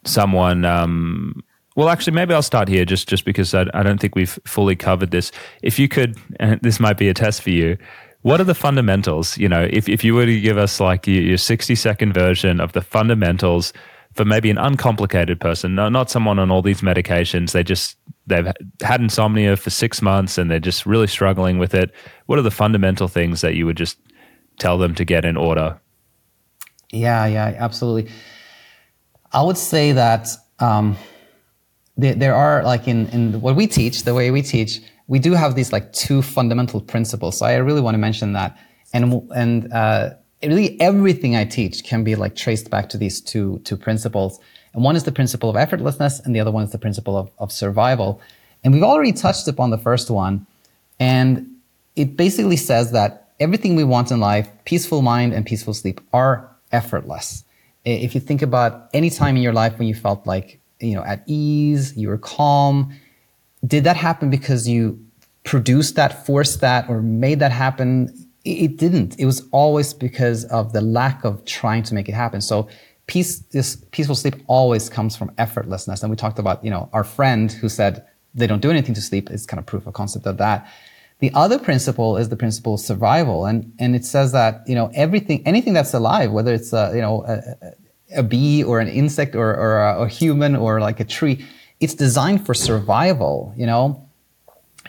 [0.04, 0.64] someone.
[0.64, 1.42] Um,
[1.74, 4.76] well, actually, maybe I'll start here just, just because I, I don't think we've fully
[4.76, 5.32] covered this.
[5.62, 7.76] If you could, and this might be a test for you,
[8.20, 9.37] what are the fundamentals?
[9.37, 12.61] You know, if, if you were to give us like your, your 60 second version
[12.61, 13.72] of the fundamentals
[14.14, 17.53] for maybe an uncomplicated person, no, not someone on all these medications.
[17.53, 17.96] They just
[18.27, 18.46] they've
[18.83, 21.92] had insomnia for six months and they're just really struggling with it.
[22.27, 23.98] What are the fundamental things that you would just
[24.59, 25.81] tell them to get in order?
[26.90, 28.11] Yeah, yeah, absolutely.
[29.33, 30.96] I would say that um,
[31.96, 35.33] there, there are like in in what we teach, the way we teach, we do
[35.33, 37.38] have these like two fundamental principles.
[37.38, 38.59] So I really want to mention that,
[38.92, 40.11] and and uh,
[40.50, 44.40] really everything I teach can be like traced back to these two, two principles.
[44.74, 47.31] And one is the principle of effortlessness and the other one is the principle of,
[47.38, 48.20] of survival.
[48.64, 50.46] And we've already touched upon the first one.
[50.98, 51.50] And
[51.96, 56.50] it basically says that everything we want in life, peaceful mind and peaceful sleep are
[56.70, 57.44] effortless.
[57.85, 61.05] If you think about any time in your life when you felt like, you know,
[61.05, 62.94] at ease, you were calm,
[63.66, 65.05] did that happen because you
[65.44, 69.18] produced that, forced that, or made that happen it didn't.
[69.18, 72.40] It was always because of the lack of trying to make it happen.
[72.40, 72.68] So
[73.07, 76.02] peace, this peaceful sleep always comes from effortlessness.
[76.02, 79.00] And we talked about, you know, our friend who said they don't do anything to
[79.00, 80.68] sleep is kind of proof of concept of that.
[81.20, 83.46] The other principle is the principle of survival.
[83.46, 87.00] And, and it says that, you know, everything, anything that's alive, whether it's a, you
[87.00, 91.05] know, a, a bee or an insect or, or a, a human or like a
[91.05, 91.44] tree,
[91.78, 94.09] it's designed for survival, you know?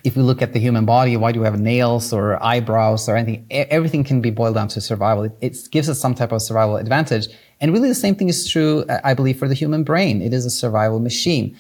[0.04, 3.16] If we look at the human body, why do we have nails or eyebrows or
[3.16, 3.46] anything?
[3.50, 5.24] Everything can be boiled down to survival.
[5.24, 7.28] It, it, gives us some type of survival advantage.
[7.62, 10.22] And really the same thing is true, I believe, for the human brain.
[10.22, 11.58] It is a survival machine.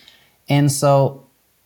[0.49, 1.25] And so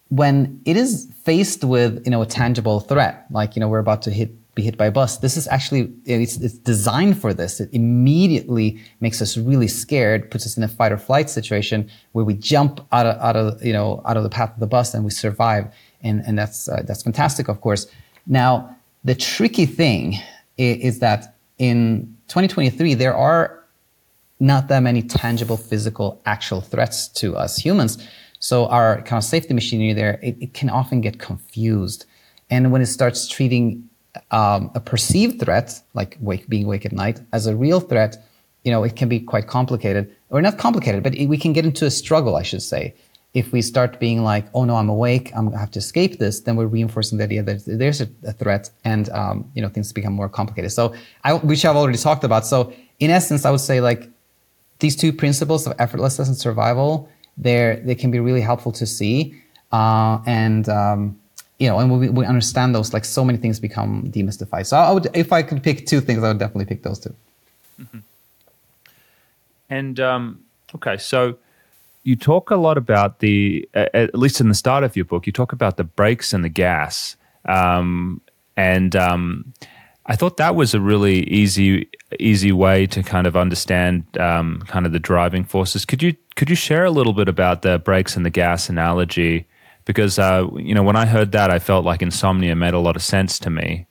[0.09, 4.03] when it is faced with, you know, a tangible threat, like, you know, we're about
[4.03, 7.59] to hit, be hit by a bus, this is actually, it's, it's designed for this.
[7.59, 12.23] It immediately makes us really scared, puts us in a fight or flight situation where
[12.23, 14.93] we jump out of, out of, you know, out of the path of the bus
[14.93, 17.87] and we survive and, and that's, uh, that's fantastic, of course.
[18.25, 20.15] Now, the tricky thing
[20.57, 23.63] is, is that in 2023, there are
[24.39, 27.97] not that many tangible, physical, actual threats to us humans.
[28.39, 32.05] So our kind of safety machinery there, it, it can often get confused.
[32.49, 33.89] And when it starts treating
[34.31, 38.17] um, a perceived threat, like wake, being awake at night, as a real threat,
[38.63, 41.65] you know, it can be quite complicated, or not complicated, but it, we can get
[41.65, 42.93] into a struggle, I should say,
[43.33, 46.41] if we start being like, oh no, I'm awake, I'm, I have to escape this,
[46.41, 49.93] then we're reinforcing the idea that there's a, a threat and, um, you know, things
[49.93, 50.71] become more complicated.
[50.71, 52.45] So, I, which I've already talked about.
[52.45, 54.09] So, in essence, I would say like
[54.79, 59.39] these two principles of effortlessness and survival, they're, they can be really helpful to see.
[59.71, 61.19] Uh, and, um,
[61.59, 64.65] you know, and we, we understand those, like so many things become demystified.
[64.65, 67.15] So I would, if I could pick two things, I would definitely pick those 2
[67.81, 67.99] mm-hmm.
[69.69, 70.43] And, um,
[70.75, 71.37] okay, so,
[72.07, 75.33] you talk a lot about the, at least in the start of your book, you
[75.33, 77.17] talk about the brakes and the gas.
[77.43, 78.21] Um,
[78.55, 79.53] and um,
[80.05, 84.85] I thought that was a really easy, easy way to kind of understand um, kind
[84.85, 85.83] of the driving forces.
[85.83, 89.45] Could you could you share a little bit about the brakes and the gas analogy?
[89.83, 92.95] Because uh, you know, when I heard that, I felt like insomnia made a lot
[92.95, 93.85] of sense to me.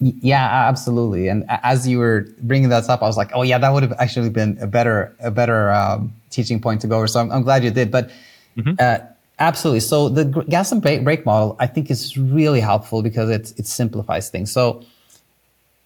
[0.00, 1.28] Yeah, absolutely.
[1.28, 3.94] And as you were bringing that up, I was like, oh yeah, that would have
[3.98, 7.06] actually been a better a better um, teaching point to go over.
[7.06, 7.90] So I'm, I'm glad you did.
[7.90, 8.10] But
[8.56, 8.74] mm-hmm.
[8.78, 8.98] uh,
[9.38, 9.80] absolutely.
[9.80, 14.28] So the gas and brake model, I think, is really helpful because it it simplifies
[14.28, 14.52] things.
[14.52, 14.84] So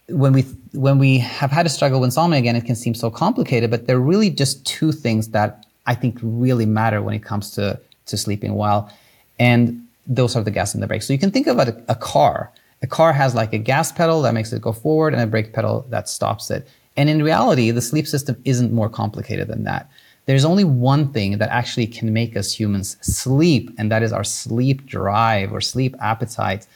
[0.09, 0.43] when we
[0.73, 3.71] when we have had a struggle with insomnia again, it can seem so complicated.
[3.71, 7.53] But there are really just two things that I think really matter when it comes
[7.53, 8.93] to to sleeping well,
[9.39, 11.03] and those are the gas and the brake.
[11.03, 12.51] So you can think of a, a car
[12.83, 15.53] a car has like a gas pedal that makes it go forward and a brake
[15.53, 16.67] pedal that stops it.
[16.97, 19.91] And in reality, the sleep system isn't more complicated than that.
[20.27, 24.25] There's only one thing that actually can make us humans sleep, and that is our
[24.25, 26.67] sleep drive or sleep appetite.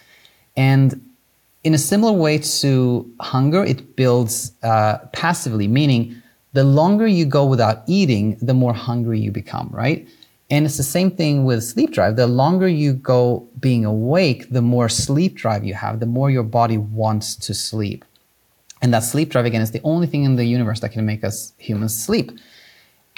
[0.57, 1.01] And
[1.62, 6.21] in a similar way to hunger, it builds uh, passively, meaning
[6.53, 10.07] the longer you go without eating, the more hungry you become, right?
[10.55, 12.14] And it's the same thing with sleep drive.
[12.14, 16.45] The longer you go being awake, the more sleep drive you have, the more your
[16.45, 18.05] body wants to sleep.
[18.81, 21.25] And that sleep drive, again, is the only thing in the universe that can make
[21.25, 22.31] us humans sleep.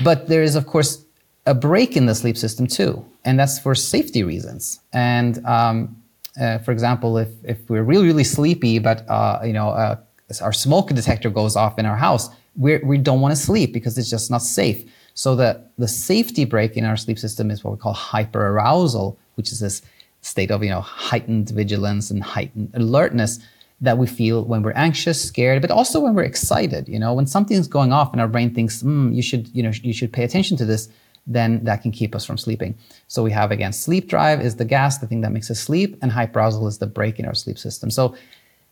[0.03, 1.05] But there is, of course,
[1.45, 4.81] a brake in the sleep system too, and that's for safety reasons.
[4.95, 5.95] And um,
[6.41, 9.97] uh, for example, if, if we're really, really sleepy, but uh, you know, uh,
[10.41, 13.75] our smoke detector goes off in our house, we're, we do not want to sleep
[13.75, 14.91] because it's just not safe.
[15.17, 19.51] So the, the safety brake in our sleep system is what we call hyperarousal, which
[19.51, 19.83] is this
[20.21, 23.41] state of you know heightened vigilance and heightened alertness
[23.81, 26.89] that we feel when we're anxious, scared, but also when we're excited.
[26.89, 29.71] You know, when something's going off and our brain thinks, mm, you should, you know,
[29.83, 30.89] you should pay attention to this,
[31.27, 32.77] then that can keep us from sleeping.
[33.09, 35.99] So we have again, sleep drive is the gas, the thing that makes us sleep,
[36.03, 37.91] and hyperarousal is the brake in our sleep system.
[37.91, 38.15] So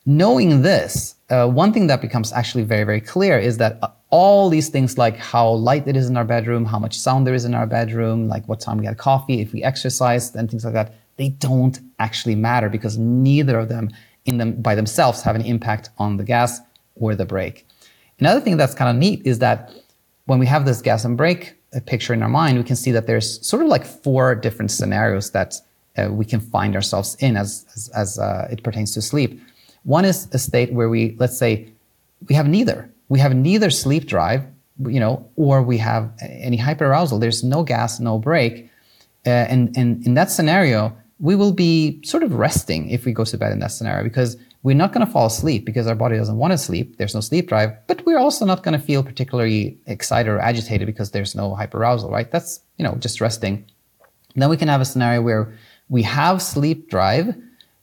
[0.07, 4.49] knowing this, uh, one thing that becomes actually very, very clear is that uh, all
[4.49, 7.45] these things like how light it is in our bedroom, how much sound there is
[7.45, 10.73] in our bedroom, like what time we had coffee, if we exercised, and things like
[10.73, 13.91] that, they don't actually matter because neither of them
[14.25, 16.61] in them by themselves have an impact on the gas
[16.95, 17.67] or the brake.
[18.21, 19.73] Another thing that's kind of neat is that
[20.27, 22.93] when we have this gas and brake uh, picture in our mind, we can see
[22.93, 25.57] that there's sort of like four different scenarios that
[25.99, 29.43] uh, we can find ourselves in as, as, as uh, it pertains to sleep.
[29.83, 31.73] One is a state where we, let's say,
[32.29, 34.45] we have neither we have neither sleep drive,
[34.87, 37.21] you know, or we have any hyperarousal.
[37.21, 38.71] There's no gas, no brake.
[39.27, 43.25] Uh, and, and in that scenario, we will be sort of resting if we go
[43.25, 46.17] to bed in that scenario because we're not going to fall asleep because our body
[46.17, 46.97] doesn't want to sleep.
[46.97, 50.87] There's no sleep drive, but we're also not going to feel particularly excited or agitated
[50.87, 52.31] because there's no hyperarousal, right?
[52.31, 53.67] That's, you know, just resting.
[54.35, 55.55] Then we can have a scenario where
[55.89, 57.35] we have sleep drive.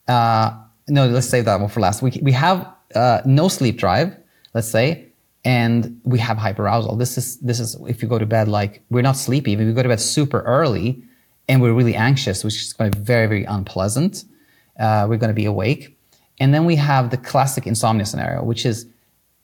[0.08, 0.58] Uh,
[0.88, 2.02] no, let's save that one for last.
[2.02, 4.18] We, we have uh, no sleep drive,
[4.54, 5.11] let's say,
[5.44, 6.98] and we have hyperarousal.
[7.00, 9.74] This is this is if you go to bed like we're not sleepy, if we
[9.74, 11.04] go to bed super early
[11.48, 14.26] and we're really anxious, which is going to be very very unpleasant.
[14.80, 15.98] Uh, we're going to be awake,
[16.40, 18.88] and then we have the classic insomnia scenario, which is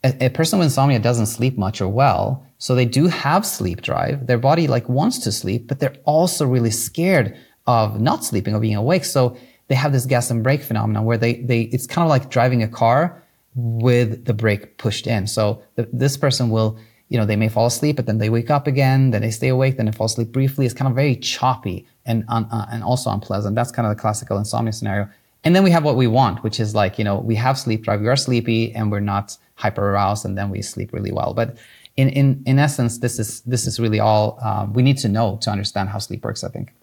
[0.03, 3.81] a, a, person with insomnia doesn't sleep much or well, so they do have sleep
[3.81, 4.27] drive.
[4.27, 8.59] Their body like wants to sleep, but they're also really scared of not sleeping or
[8.59, 9.05] being awake.
[9.05, 12.29] So they have this gas and brake phenomenon where they they it's kind of like
[12.29, 13.23] driving a car
[13.57, 15.25] with the brake pushed in.
[15.25, 16.77] So this person will,
[17.09, 19.47] you know, they may fall asleep, but then they wake up again, then they stay
[19.47, 20.65] awake, then they fall asleep briefly.
[20.65, 23.55] It's kind of very choppy and uh, and also unpleasant.
[23.55, 25.09] That's kind of the classical insomnia scenario.
[25.43, 27.83] And then we have what we want, which is like, you know, we have sleep
[27.83, 31.33] drive, we are sleepy, and we're not hyper aroused, and then we sleep really well.
[31.33, 31.57] But
[31.95, 35.37] in in in essence, this is this is really all um, we need to know
[35.41, 36.43] to understand how sleep works.
[36.43, 36.73] I think.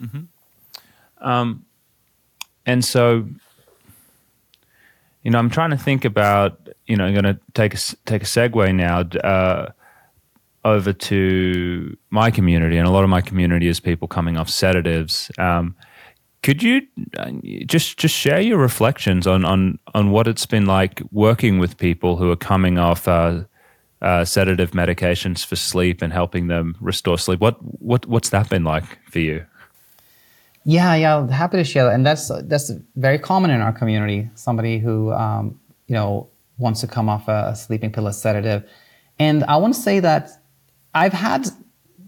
[0.00, 0.20] Mm-hmm.
[1.28, 1.66] Um,
[2.64, 3.26] and so
[5.22, 8.22] you know, I'm trying to think about, you know, I'm going to take a, take
[8.22, 9.72] a segue now uh,
[10.64, 15.30] over to my community, and a lot of my community is people coming off sedatives.
[15.38, 15.74] Um,
[16.42, 16.82] could you
[17.18, 17.32] uh,
[17.66, 22.16] just just share your reflections on on on what it's been like working with people
[22.16, 23.42] who are coming off uh,
[24.00, 27.40] uh, sedative medications for sleep and helping them restore sleep?
[27.40, 29.44] What what what's that been like for you?
[30.64, 31.94] Yeah, yeah, happy to share that.
[31.94, 34.28] And that's that's very common in our community.
[34.34, 38.68] Somebody who um, you know wants to come off a, sleeping pill, a sedative,
[39.18, 40.30] and I want to say that
[40.94, 41.46] I've had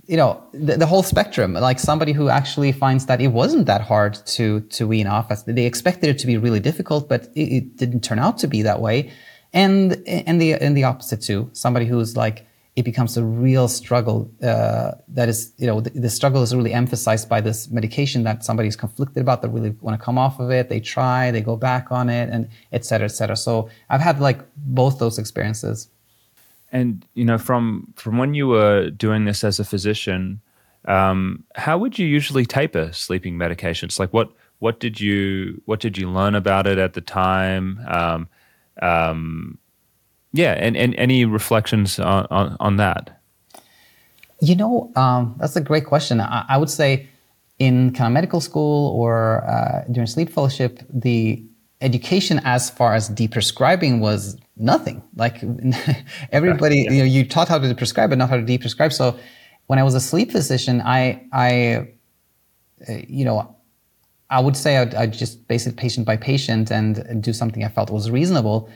[0.07, 1.55] you know the, the, whole spectrum.
[1.55, 5.33] Like somebody who actually finds that it wasn't that hard to to wean off.
[5.47, 8.63] They expected it to be really difficult, but it, it didn't turn out to be
[8.63, 9.11] that way.
[9.55, 11.49] And and the and the opposite too.
[11.55, 16.09] Somebody who's like it becomes a real struggle uh, that is, you know, the, the,
[16.09, 20.03] struggle is really emphasized by this medication that somebody's conflicted about, They really want to
[20.03, 20.71] come off of it.
[20.71, 23.37] They try, they go back on it, and et cetera, et cetera.
[23.37, 25.89] So I've had like both those experiences.
[26.71, 30.41] And, you know, from, from when you were doing this as a physician,
[30.87, 33.99] um, how would you usually taper sleeping medications?
[33.99, 37.85] Like what, what did you, what did you learn about it at the time?
[37.87, 38.29] Um,
[38.81, 39.59] um,
[40.33, 43.21] yeah, and, and any reflections on, on, on that?
[44.41, 46.21] You know, um, that's a great question.
[46.21, 47.07] I, I, would say
[47.59, 51.45] in kind of medical school or uh, during sleep fellowship, the
[51.81, 55.03] education as far as deprescribing was nothing.
[55.17, 55.43] Like
[56.33, 56.91] everybody, yeah.
[56.91, 58.93] you know, you taught how to prescribe, but not how to deprescribe.
[58.93, 59.19] So
[59.67, 61.89] when I was a sleep physician, I, I,
[62.89, 63.57] uh, you know,
[64.31, 67.69] I would say I'd, I'd just base it patient by patient and do something I
[67.69, 68.71] felt was reasonable.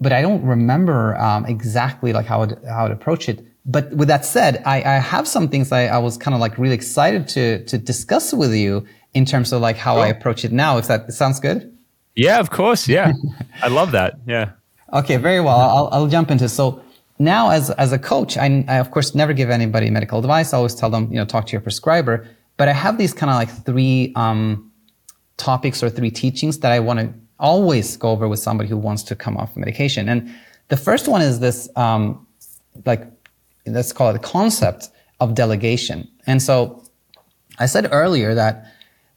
[0.00, 3.44] But I don't remember um, exactly like how I'd, how I'd approach it.
[3.66, 6.56] But with that said, I, I have some things I, I was kind of like
[6.58, 10.02] really excited to to discuss with you in terms of like how cool.
[10.02, 10.78] I approach it now.
[10.78, 11.76] If that sounds good.
[12.14, 12.88] Yeah, of course.
[12.88, 13.12] Yeah,
[13.62, 14.14] I love that.
[14.26, 14.52] Yeah.
[14.92, 15.58] Okay, very well.
[15.58, 16.82] I'll, I'll jump into so
[17.18, 20.52] now as as a coach, I, I of course never give anybody medical advice.
[20.52, 22.26] I always tell them, you know, talk to your prescriber.
[22.56, 24.72] But I have these kind of like three um,
[25.36, 29.02] topics or three teachings that I want to always go over with somebody who wants
[29.04, 30.08] to come off medication.
[30.08, 30.34] And
[30.68, 32.26] the first one is this, um,
[32.84, 33.06] like,
[33.66, 36.08] let's call it the concept of delegation.
[36.26, 36.84] And so
[37.58, 38.72] I said earlier that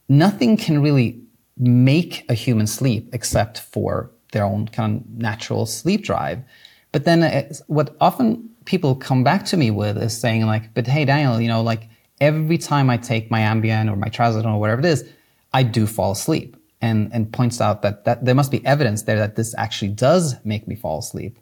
[0.08, 1.20] nothing can really
[1.56, 6.42] make a human sleep except for their own kind of natural sleep drive.
[6.90, 11.04] But then what often people come back to me with is saying like, but hey,
[11.04, 11.88] Daniel, you know, like
[12.20, 15.08] every time I take my Ambien or my Trazodone or whatever it is,
[15.52, 16.56] I do fall asleep.
[16.84, 20.34] And, and points out that, that there must be evidence there that this actually does
[20.44, 21.38] make me fall asleep.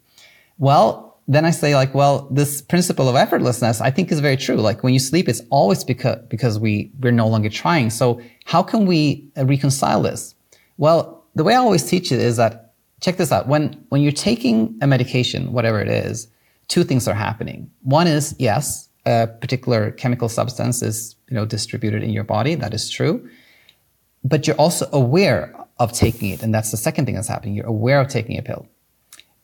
[0.58, 4.56] Well, then I say like, well, this principle of effortlessness, I think is very true.
[4.56, 7.88] Like when you sleep, it's always because, because we, we're no longer trying.
[7.88, 10.34] So how can we uh, reconcile this?
[10.76, 13.48] Well, the way I always teach it is that, check this out.
[13.48, 16.28] When, when you're taking a medication, whatever it is,
[16.68, 17.70] two things are happening.
[17.80, 22.56] One is, yes, a particular chemical substance is, you know, distributed in your body.
[22.56, 23.26] That is true.
[24.22, 26.42] But you're also aware of taking it.
[26.42, 27.54] And that's the second thing that's happening.
[27.54, 28.66] You're aware of taking a pill.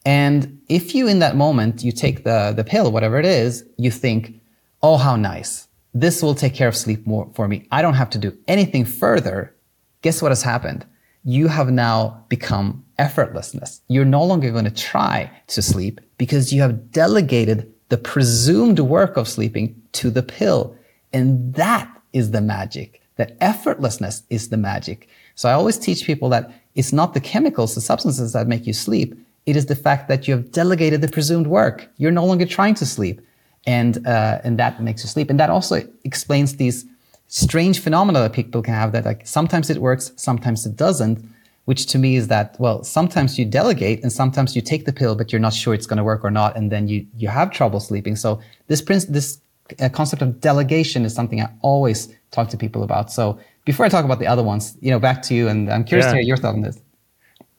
[0.05, 3.91] And if you, in that moment, you take the, the pill, whatever it is, you
[3.91, 4.41] think,
[4.83, 5.67] oh, how nice.
[5.95, 7.67] This will take care of sleep more for me.
[7.73, 9.55] I don't have to do anything further.
[10.03, 10.87] Guess what has happened?
[11.25, 13.81] You have now become effortlessness.
[13.89, 19.17] You're no longer going to try to sleep because you have delegated the presumed work
[19.17, 20.77] of sleeping to the pill.
[21.13, 23.03] And that is the magic.
[23.17, 25.09] That effortlessness is the magic.
[25.35, 28.73] So I always teach people that it's not the chemicals, the substances that make you
[28.73, 29.15] sleep.
[29.47, 31.89] It is the fact that you have delegated the presumed work.
[31.97, 33.21] You're no longer trying to sleep.
[33.67, 35.31] And, uh, and that makes you sleep.
[35.31, 36.85] And that also explains these
[37.29, 41.25] strange phenomena that people can have that like sometimes it works, sometimes it doesn't
[41.67, 45.15] which to me is that well sometimes you delegate and sometimes you take the pill
[45.15, 47.51] but you're not sure it's going to work or not and then you you have
[47.51, 49.39] trouble sleeping so this prince this
[49.81, 53.89] uh, concept of delegation is something i always talk to people about so before i
[53.89, 56.13] talk about the other ones you know back to you and i'm curious yeah.
[56.13, 56.81] to hear your thought on this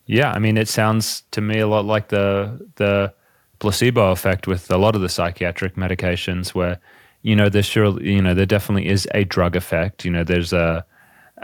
[0.05, 3.13] yeah i mean it sounds to me a lot like the the
[3.59, 6.79] placebo effect with a lot of the psychiatric medications where
[7.21, 10.53] you know there's sure you know there definitely is a drug effect you know there's
[10.53, 10.85] a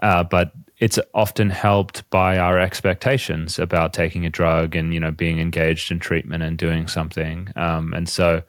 [0.01, 5.11] uh, but it's often helped by our expectations about taking a drug and you know
[5.11, 7.49] being engaged in treatment and doing something.
[7.55, 8.41] Um, and so,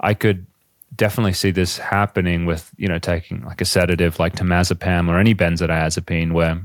[0.00, 0.46] I could
[0.96, 5.34] definitely see this happening with you know taking like a sedative like temazepam or any
[5.34, 6.60] benzodiazepine, where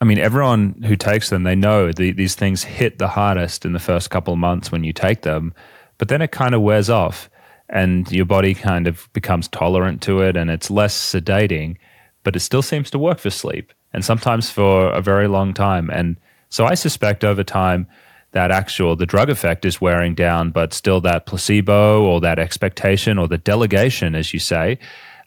[0.00, 3.72] I mean everyone who takes them they know the, these things hit the hardest in
[3.72, 5.54] the first couple of months when you take them,
[5.98, 7.30] but then it kind of wears off
[7.68, 11.76] and your body kind of becomes tolerant to it and it's less sedating
[12.24, 15.88] but it still seems to work for sleep and sometimes for a very long time.
[15.90, 16.16] And
[16.48, 17.86] so I suspect over time
[18.34, 23.16] that actual the drug effect is wearing down, but still that placebo or that expectation
[23.18, 24.78] or the delegation, as you say,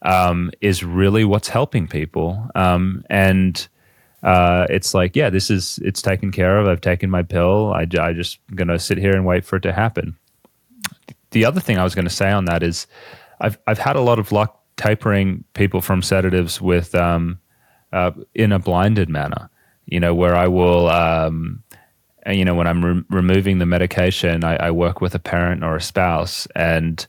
[0.02, 2.50] um, is really what's helping people.
[2.54, 3.68] Um, and
[4.24, 6.68] uh, it's like, yeah, this is it's taken care of.
[6.68, 7.74] I've taken my pill.
[7.74, 10.18] I, I just gonna sit here and wait for it to happen.
[11.32, 12.88] The other thing I was going to say on that is,
[13.40, 17.40] I've I've had a lot of luck tapering people from sedatives with um,
[17.92, 19.50] uh, in a blinded manner.
[19.86, 21.64] You know, where I will, um,
[22.28, 25.76] you know, when I'm re- removing the medication, I, I, work with a parent or
[25.76, 27.06] a spouse, and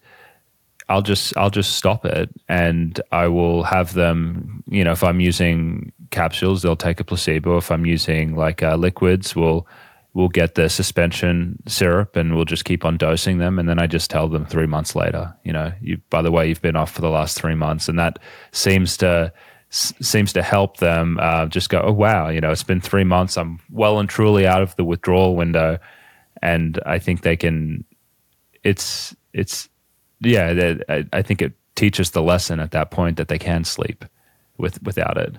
[0.89, 4.63] I'll just I'll just stop it, and I will have them.
[4.69, 7.57] You know, if I'm using capsules, they'll take a placebo.
[7.57, 9.67] If I'm using like uh, liquids, we'll
[10.15, 13.57] we'll get the suspension syrup and we'll just keep on dosing them.
[13.57, 16.49] And then I just tell them three months later, you know, you, by the way,
[16.49, 17.89] you've been off for the last three months.
[17.89, 18.19] And that
[18.51, 19.33] seems to,
[19.71, 23.05] s- seems to help them uh, just go, oh, wow, you know, it's been three
[23.05, 23.37] months.
[23.37, 25.79] I'm well and truly out of the withdrawal window.
[26.43, 27.85] And I think they can,
[28.63, 29.69] it's, it's,
[30.21, 34.05] yeah, I, I think it teaches the lesson at that point that they can sleep
[34.57, 35.37] with, without it.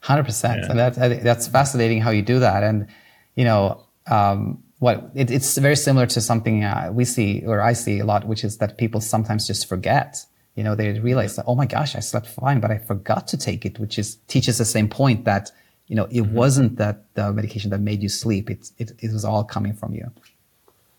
[0.00, 0.26] Hundred yeah.
[0.26, 2.62] percent, and that's that's fascinating how you do that.
[2.62, 2.88] And
[3.36, 7.72] you know, um, what it, it's very similar to something uh, we see or I
[7.72, 10.26] see a lot, which is that people sometimes just forget.
[10.54, 13.36] You know, they realize that oh my gosh, I slept fine, but I forgot to
[13.36, 15.50] take it, which is teaches the same point that
[15.88, 16.34] you know it mm-hmm.
[16.34, 19.94] wasn't that the medication that made you sleep; it, it it was all coming from
[19.94, 20.10] you.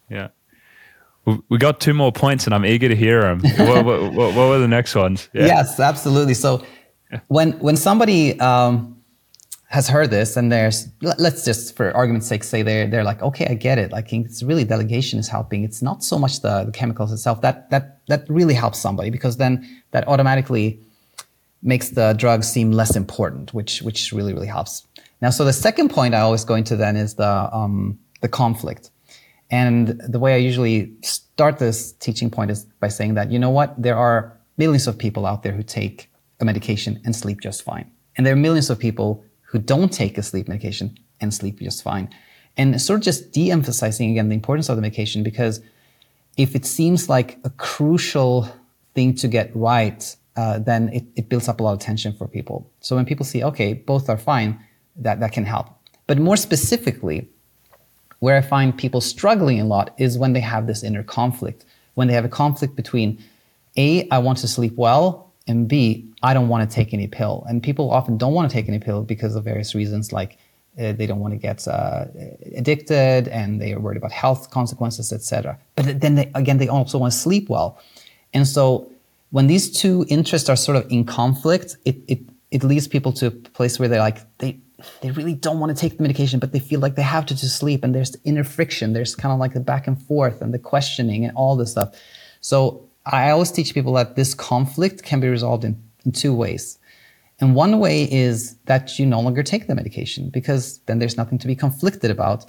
[0.10, 0.30] Yeah.
[1.50, 3.40] We got two more points, and I'm eager to hear them.
[3.58, 5.28] what, what, what, what, were the next ones?
[5.34, 5.48] Yeah.
[5.48, 6.36] Yes, absolutely.
[6.36, 6.64] So,
[7.28, 8.95] when when somebody um,
[9.76, 13.46] has heard this and there's let's just for argument's sake say they're they're like okay
[13.54, 13.92] I get it.
[13.92, 15.66] Like it's really delegation is helping.
[15.66, 17.42] It's not so much the, the chemicals itself.
[17.42, 19.52] That that that really helps somebody because then
[19.92, 20.80] that automatically
[21.62, 24.88] makes the drug seem less important which which really really helps.
[25.22, 28.92] Now so the second point I always go into then is the um, the conflict.
[29.52, 33.50] And the way I usually start this teaching point is by saying that you know
[33.50, 33.70] what?
[33.88, 34.18] There are
[34.58, 36.10] millions of people out there who take
[36.40, 37.92] a medication and sleep just fine.
[38.16, 39.10] And there are millions of people
[39.56, 42.10] who don't take a sleep medication and sleep just fine.
[42.58, 45.62] And sort of just de-emphasizing again the importance of the medication because
[46.36, 48.50] if it seems like a crucial
[48.96, 52.28] thing to get right, uh, then it, it builds up a lot of tension for
[52.28, 52.70] people.
[52.82, 54.60] So when people see, okay, both are fine,
[54.98, 55.70] that, that can help.
[56.06, 57.30] But more specifically,
[58.20, 61.64] where I find people struggling a lot is when they have this inner conflict.
[61.94, 63.24] When they have a conflict between
[63.78, 67.46] A, I want to sleep well, and B, I don't want to take any pill.
[67.48, 70.38] And people often don't want to take any pill because of various reasons, like
[70.80, 72.06] uh, they don't want to get uh,
[72.56, 75.58] addicted and they are worried about health consequences, etc.
[75.76, 77.80] But then they, again, they also want to sleep well.
[78.34, 78.92] And so
[79.30, 82.20] when these two interests are sort of in conflict, it, it,
[82.52, 84.58] it leads people to a place where they're like, they,
[85.02, 87.36] they really don't want to take the medication, but they feel like they have to
[87.36, 87.84] to sleep.
[87.84, 88.94] And there's inner friction.
[88.94, 91.96] There's kind of like the back and forth and the questioning and all this stuff.
[92.42, 96.80] So I always teach people that this conflict can be resolved in, in two ways.
[97.40, 101.38] And one way is that you no longer take the medication because then there's nothing
[101.40, 102.46] to be conflicted about.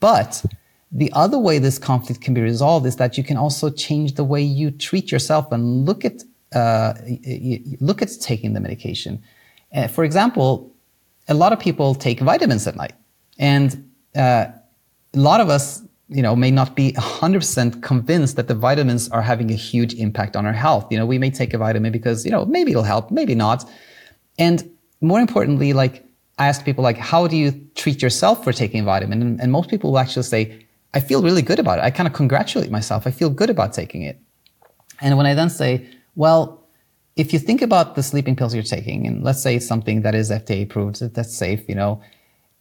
[0.00, 0.44] But
[0.90, 4.24] the other way this conflict can be resolved is that you can also change the
[4.24, 6.94] way you treat yourself and look at uh,
[7.80, 9.22] look at taking the medication.
[9.72, 10.74] Uh, for example,
[11.28, 12.94] a lot of people take vitamins at night,
[13.38, 14.46] and uh,
[15.14, 19.22] a lot of us you know, may not be 100% convinced that the vitamins are
[19.22, 20.86] having a huge impact on our health.
[20.90, 23.68] You know, we may take a vitamin because, you know, maybe it'll help, maybe not.
[24.38, 24.68] And
[25.00, 26.04] more importantly, like
[26.38, 29.22] I ask people like, how do you treat yourself for taking a vitamin?
[29.22, 31.84] And, and most people will actually say, I feel really good about it.
[31.84, 33.06] I kind of congratulate myself.
[33.06, 34.20] I feel good about taking it.
[35.00, 36.66] And when I then say, well,
[37.14, 40.14] if you think about the sleeping pills you're taking, and let's say it's something that
[40.14, 42.02] is FDA approved, that's safe, you know,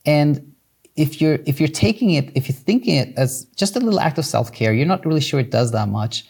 [0.05, 0.53] and
[0.99, 4.17] if you're if you're taking it, if you're thinking it as just a little act
[4.17, 6.25] of self care, you're not really sure it does that much,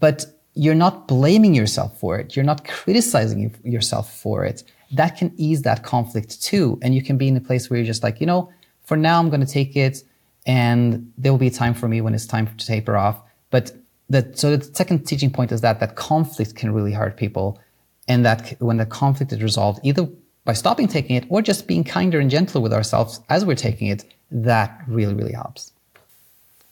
[0.00, 2.34] but you're not blaming yourself for it.
[2.34, 4.64] You're not criticizing yourself for it.
[4.92, 7.86] That can ease that conflict too, and you can be in a place where you're
[7.86, 8.50] just like, you know,
[8.84, 10.02] for now I'm going to take it,
[10.46, 13.20] and there will be a time for me when it's time to taper off.
[13.50, 13.72] But
[14.08, 17.60] the, so the second teaching point is that that conflict can really hurt people,
[18.08, 20.08] and that when the conflict is resolved, either
[20.46, 23.88] by stopping taking it or just being kinder and gentler with ourselves as we're taking
[23.88, 25.72] it, that really, really helps.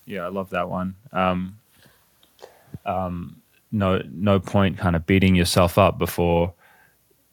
[0.07, 0.95] Yeah, I love that one.
[1.13, 1.59] Um,
[2.87, 6.55] um, no, no point kind of beating yourself up before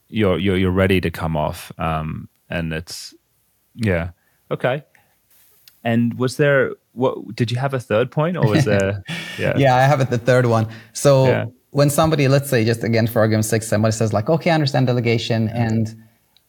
[0.09, 1.71] you're you're, you're ready to come off.
[1.77, 3.13] Um, and it's
[3.75, 4.09] yeah,
[4.49, 4.83] okay.
[5.83, 7.35] And was there what?
[7.35, 9.03] Did you have a third point, or was there?
[9.39, 10.09] Yeah, yeah, I have it.
[10.09, 10.67] The third one.
[10.91, 11.45] So yeah.
[11.69, 14.87] when somebody, let's say, just again for argument's sake, somebody says like, okay, I understand
[14.87, 15.95] delegation and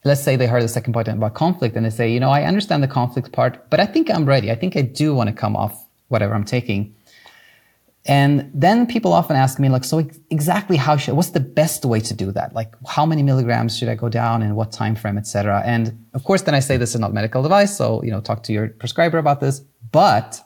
[0.03, 2.43] let's say they heard the second part about conflict and they say, you know, I
[2.43, 4.51] understand the conflict part, but I think I'm ready.
[4.51, 6.93] I think I do want to come off whatever I'm taking.
[8.05, 12.01] And then people often ask me, like, so exactly how should, what's the best way
[12.01, 12.53] to do that?
[12.53, 15.63] Like, how many milligrams should I go down and what time frame, etc.
[15.65, 18.43] And of course, then I say this is not medical advice, so you know, talk
[18.43, 19.61] to your prescriber about this.
[19.93, 20.41] But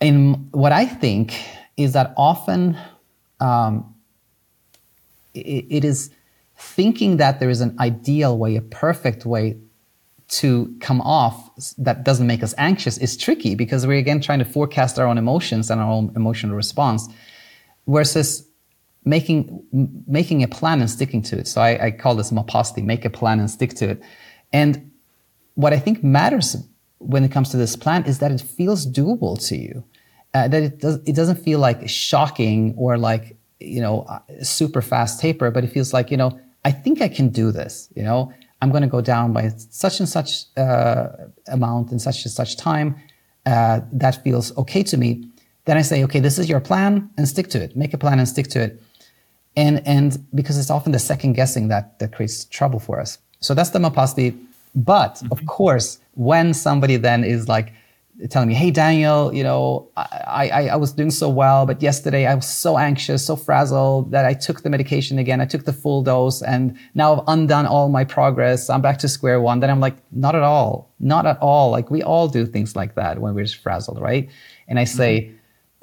[0.00, 1.38] in what I think
[1.76, 2.78] is that often
[3.38, 3.94] um,
[5.34, 6.10] it, it is
[6.60, 9.56] thinking that there is an ideal way, a perfect way
[10.28, 14.44] to come off that doesn't make us anxious is tricky because we're again trying to
[14.44, 17.08] forecast our own emotions and our own emotional response
[17.88, 18.46] versus
[19.04, 19.64] making
[20.06, 21.48] making a plan and sticking to it.
[21.48, 24.02] So I, I call this mapasti, make a plan and stick to it.
[24.52, 24.92] And
[25.54, 26.56] what I think matters
[26.98, 29.82] when it comes to this plan is that it feels doable to you.
[30.34, 34.06] Uh, that it does it doesn't feel like shocking or like you know
[34.42, 37.88] super fast taper, but it feels like you know I think I can do this.
[37.94, 41.08] You know, I'm going to go down by such and such uh,
[41.48, 42.96] amount in such and such time.
[43.46, 45.26] Uh, that feels okay to me.
[45.64, 47.76] Then I say, okay, this is your plan, and stick to it.
[47.76, 48.82] Make a plan and stick to it.
[49.56, 53.18] And and because it's often the second guessing that that creates trouble for us.
[53.40, 54.38] So that's the Mapasti.
[54.74, 55.32] But mm-hmm.
[55.32, 57.72] of course, when somebody then is like
[58.28, 62.26] telling me, "Hey, Daniel, you know, I, I, I was doing so well, but yesterday
[62.26, 65.40] I was so anxious, so frazzled that I took the medication again.
[65.40, 68.68] I took the full dose, and now I've undone all my progress.
[68.68, 71.70] I'm back to square one." Then I'm like, "Not at all, not at all.
[71.70, 74.28] Like we all do things like that when we're frazzled, right?"
[74.68, 75.32] And I say,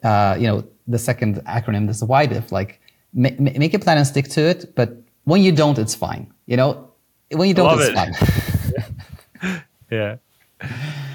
[0.03, 0.07] mm-hmm.
[0.07, 2.79] uh, you know, the second acronym, this WIDIF, like
[3.13, 4.75] ma- make a plan and stick to it.
[4.75, 6.31] But when you don't, it's fine.
[6.45, 6.91] You know,
[7.31, 8.95] when you don't, love it's it.
[9.41, 9.63] fine.
[9.91, 10.17] yeah,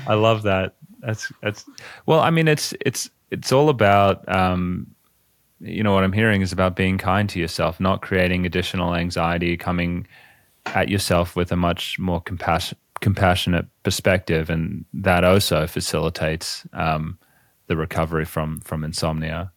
[0.07, 1.65] I love that that's that's
[2.07, 2.21] well.
[2.21, 4.87] I mean, it's it's it's all about um,
[5.61, 9.57] you know what I'm hearing is about being kind to yourself, not creating additional anxiety,
[9.57, 10.07] coming
[10.67, 17.19] at yourself with a much more compassion, compassionate perspective, and that also facilitates um,
[17.67, 19.51] the recovery from from insomnia.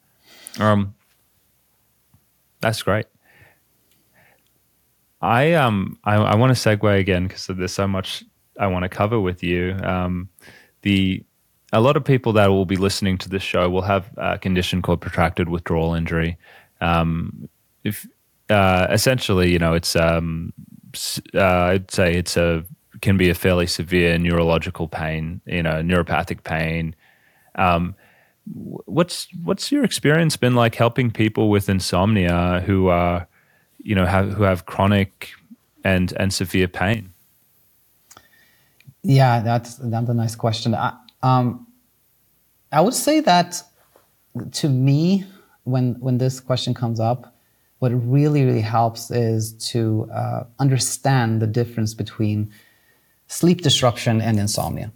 [0.59, 0.95] Um,
[2.59, 3.05] that's great.
[5.21, 8.23] I um I, I want to segue again because there's so much
[8.59, 9.77] I want to cover with you.
[9.83, 10.29] Um,
[10.81, 11.23] the
[11.73, 14.81] a lot of people that will be listening to this show will have a condition
[14.81, 16.37] called protracted withdrawal injury.
[16.81, 17.49] Um,
[17.83, 18.07] if
[18.49, 20.53] uh, essentially, you know, it's um,
[21.33, 22.63] uh, I'd say it's a
[23.01, 26.95] can be a fairly severe neurological pain, you know, neuropathic pain.
[27.55, 27.95] Um,
[28.53, 33.27] what's what's your experience been like helping people with insomnia who are,
[33.81, 35.31] you know, have who have chronic
[35.83, 37.11] and and severe pain?
[39.03, 40.73] Yeah, that's that's a nice question.
[40.73, 40.93] I,
[41.25, 41.65] um,
[42.71, 43.63] I would say that
[44.51, 45.25] to me,
[45.63, 47.35] when when this question comes up,
[47.79, 52.51] what really really helps is to uh, understand the difference between
[53.27, 54.91] sleep disruption and insomnia.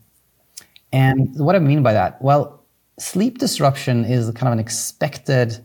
[0.93, 2.63] And what I mean by that, well,
[2.99, 5.57] sleep disruption is kind of an expected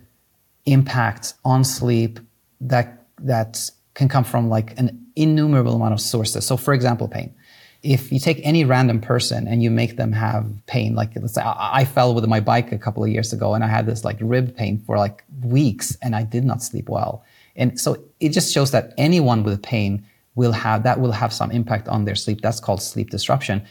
[0.64, 2.20] impact on sleep
[2.62, 6.46] that that can come from like an innumerable amount of sources.
[6.46, 7.34] So, for example, pain
[7.84, 11.42] if you take any random person and you make them have pain, like let's say
[11.42, 14.04] I, I, fell with my bike a couple of years ago and I had this
[14.04, 17.22] like rib pain for like weeks and I did not sleep well.
[17.56, 21.50] And so it just shows that anyone with pain will have that will have some
[21.50, 22.40] impact on their sleep.
[22.40, 23.62] That's called sleep disruption.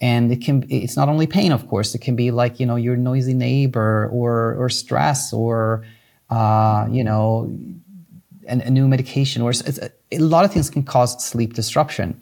[0.00, 1.92] And it can it's not only pain, of course.
[1.94, 5.84] It can be like you know your noisy neighbor or or stress or
[6.30, 7.52] uh, you know
[8.48, 9.52] a, a new medication or
[10.12, 12.20] a lot of things can cause sleep disruption.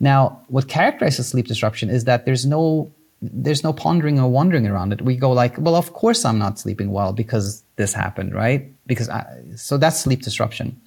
[0.00, 4.92] Now, what characterizes sleep disruption is that there's no there's no pondering or wondering around
[4.92, 5.02] it.
[5.02, 8.72] We go like, well, of course I'm not sleeping well because this happened, right?
[8.86, 9.24] Because I,
[9.56, 10.80] so that's sleep disruption.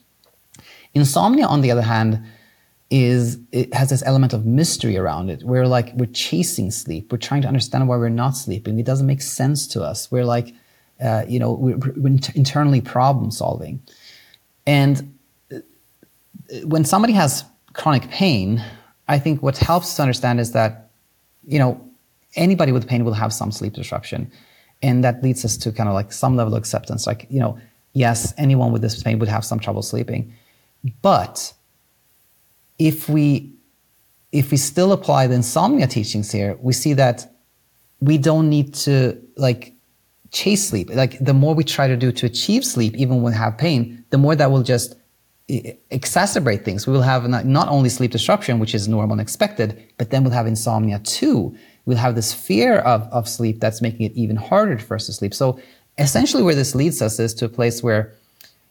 [0.93, 2.24] Insomnia, on the other hand,
[2.89, 5.43] is it has this element of mystery around it.
[5.43, 7.12] We're like we're chasing sleep.
[7.12, 8.80] We're trying to understand why we're not sleeping.
[8.80, 10.12] It doesn't make sense to us.
[10.12, 10.53] We're like,
[11.01, 13.82] uh, you know, we're, we're internally problem solving.
[14.68, 15.18] And
[15.53, 15.59] uh,
[16.64, 18.62] when somebody has chronic pain,
[19.12, 20.89] I think what helps to understand is that,
[21.45, 21.80] you know,
[22.36, 24.32] anybody with pain will have some sleep disruption.
[24.82, 27.05] And that leads us to kind of like some level of acceptance.
[27.05, 27.59] Like, you know,
[27.91, 30.34] yes, anyone with this pain would have some trouble sleeping.
[31.01, 31.53] But
[32.80, 33.53] if we
[34.32, 37.30] if we still apply the insomnia teachings here, we see that
[37.99, 39.74] we don't need to like
[40.32, 40.89] chase sleep.
[40.89, 44.05] Like the more we try to do to achieve sleep, even when we have pain,
[44.09, 44.95] the more that will just
[45.91, 46.88] exacerbate things.
[46.88, 50.34] We will have not only sleep disruption, which is normal and expected, but then we'll
[50.34, 51.56] have insomnia too.
[51.86, 55.14] We'll have this fear of, of sleep that's making it even harder for us to
[55.14, 55.34] sleep.
[55.34, 55.60] So
[55.97, 58.14] essentially where this leads us is to a place where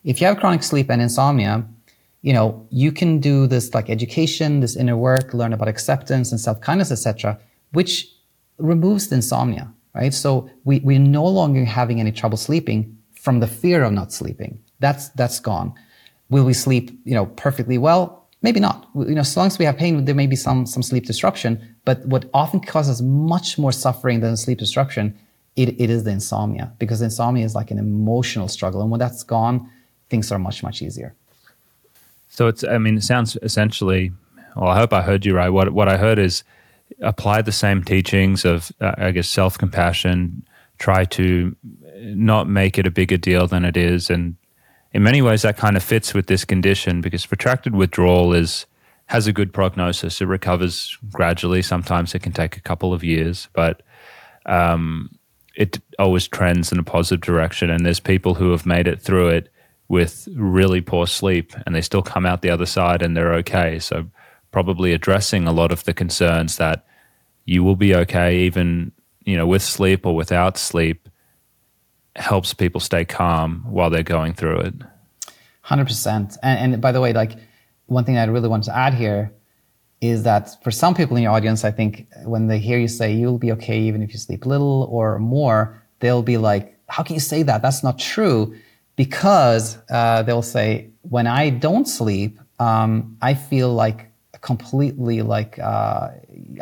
[0.05, 1.67] if you have chronic sleep and insomnia,
[2.23, 6.41] you know, you can do this like education, this inner work, learn about acceptance and
[6.41, 7.39] self-kindness, etc.,
[7.73, 8.09] which
[8.59, 10.15] removes the insomnia, right?
[10.15, 14.59] So we, we're no longer having any trouble sleeping from the fear of not sleeping.
[14.81, 15.75] That's, that's gone.
[16.31, 18.27] Will we sleep, you know, perfectly well?
[18.43, 18.89] Maybe not.
[18.95, 21.77] You know, as long as we have pain, there may be some, some sleep disruption.
[21.85, 25.19] But what often causes much more suffering than sleep disruption,
[25.57, 28.81] it, it is the insomnia because insomnia is like an emotional struggle.
[28.81, 29.69] And when that's gone,
[30.09, 31.15] things are much, much easier.
[32.29, 34.13] So it's, I mean, it sounds essentially,
[34.57, 35.51] well, I hope I heard you right.
[35.51, 36.45] What, what I heard is
[37.01, 40.45] apply the same teachings of, uh, I guess, self compassion,
[40.79, 41.55] try to
[41.99, 44.37] not make it a bigger deal than it is and
[44.93, 48.67] in many ways that kind of fits with this condition because protracted withdrawal is
[49.07, 50.21] has a good prognosis.
[50.21, 51.63] It recovers gradually.
[51.63, 53.83] Sometimes it can take a couple of years, but
[54.47, 55.11] um,
[55.57, 57.71] it always trends in a positive direction.
[57.71, 59.49] And there's people who have made it through it
[59.89, 63.81] with really poor sleep, and they still come out the other side and they're okay.
[63.81, 64.07] So
[64.53, 66.85] probably addressing a lot of the concerns that
[67.45, 68.93] you will be okay even
[69.25, 71.09] you know with sleep or without sleep
[72.17, 74.75] helps people stay calm while they're going through it.
[75.67, 76.37] 100%.
[76.43, 77.33] And, and by the way, like
[77.87, 79.33] one thing I really want to add here
[80.01, 83.13] is that for some people in your audience, I think when they hear you say
[83.13, 87.15] you'll be okay even if you sleep little or more, they'll be like, how can
[87.15, 87.63] you say that?
[87.63, 88.55] That's not true.
[88.97, 96.09] Because uh, they'll say, when I don't sleep, um, I feel like completely like, uh,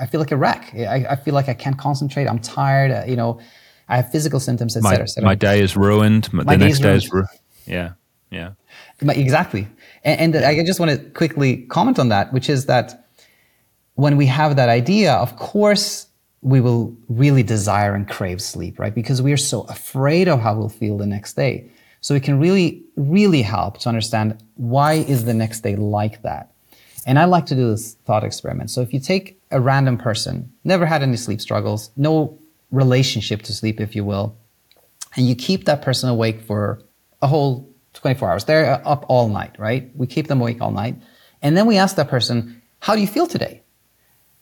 [0.01, 0.72] I feel like a wreck.
[0.74, 2.26] I, I, feel like I can't concentrate.
[2.26, 2.90] I'm tired.
[2.90, 3.40] Uh, you know,
[3.89, 5.07] I have physical symptoms, etc.
[5.18, 6.32] My, my, day is ruined.
[6.32, 7.28] My, the next day is ruined.
[7.66, 7.93] Yeah.
[8.30, 8.53] Yeah.
[9.01, 9.68] Exactly.
[10.05, 13.09] And, and I just want to quickly comment on that, which is that
[13.95, 16.07] when we have that idea, of course,
[16.41, 18.95] we will really desire and crave sleep, right?
[18.95, 21.70] Because we are so afraid of how we'll feel the next day.
[22.01, 26.53] So it can really, really help to understand why is the next day like that.
[27.07, 28.70] And I like to do this thought experiment.
[28.70, 32.39] So if you take a random person, never had any sleep struggles, no
[32.70, 34.36] relationship to sleep, if you will,
[35.16, 36.82] and you keep that person awake for
[37.22, 38.44] a whole 24 hours.
[38.44, 39.90] They're up all night, right?
[39.96, 40.96] We keep them awake all night.
[41.42, 43.62] And then we ask that person, how do you feel today?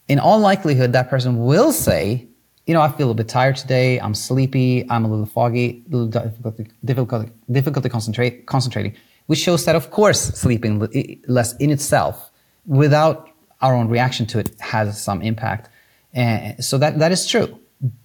[0.08, 2.26] in all likelihood, that person will say,
[2.66, 4.00] you know, I feel a bit tired today.
[4.00, 4.88] I'm sleepy.
[4.90, 8.94] I'm a little foggy, a little difficult, difficult, difficulty concentrate, concentrating,
[9.26, 10.80] which shows that, of course, sleeping
[11.28, 12.30] less in itself,
[12.66, 15.70] without our own reaction to it, has some impact.
[16.12, 17.58] And so that, that is true.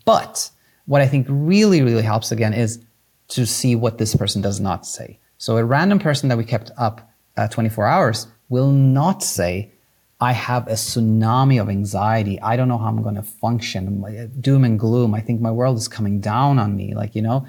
[0.05, 0.49] But
[0.85, 2.83] what I think really, really helps again is
[3.29, 5.19] to see what this person does not say.
[5.37, 9.71] So a random person that we kept up uh, 24 hours will not say,
[10.19, 12.39] I have a tsunami of anxiety.
[12.41, 14.03] I don't know how I'm going to function.
[14.39, 15.15] Doom and gloom.
[15.15, 16.93] I think my world is coming down on me.
[16.93, 17.47] Like, you know,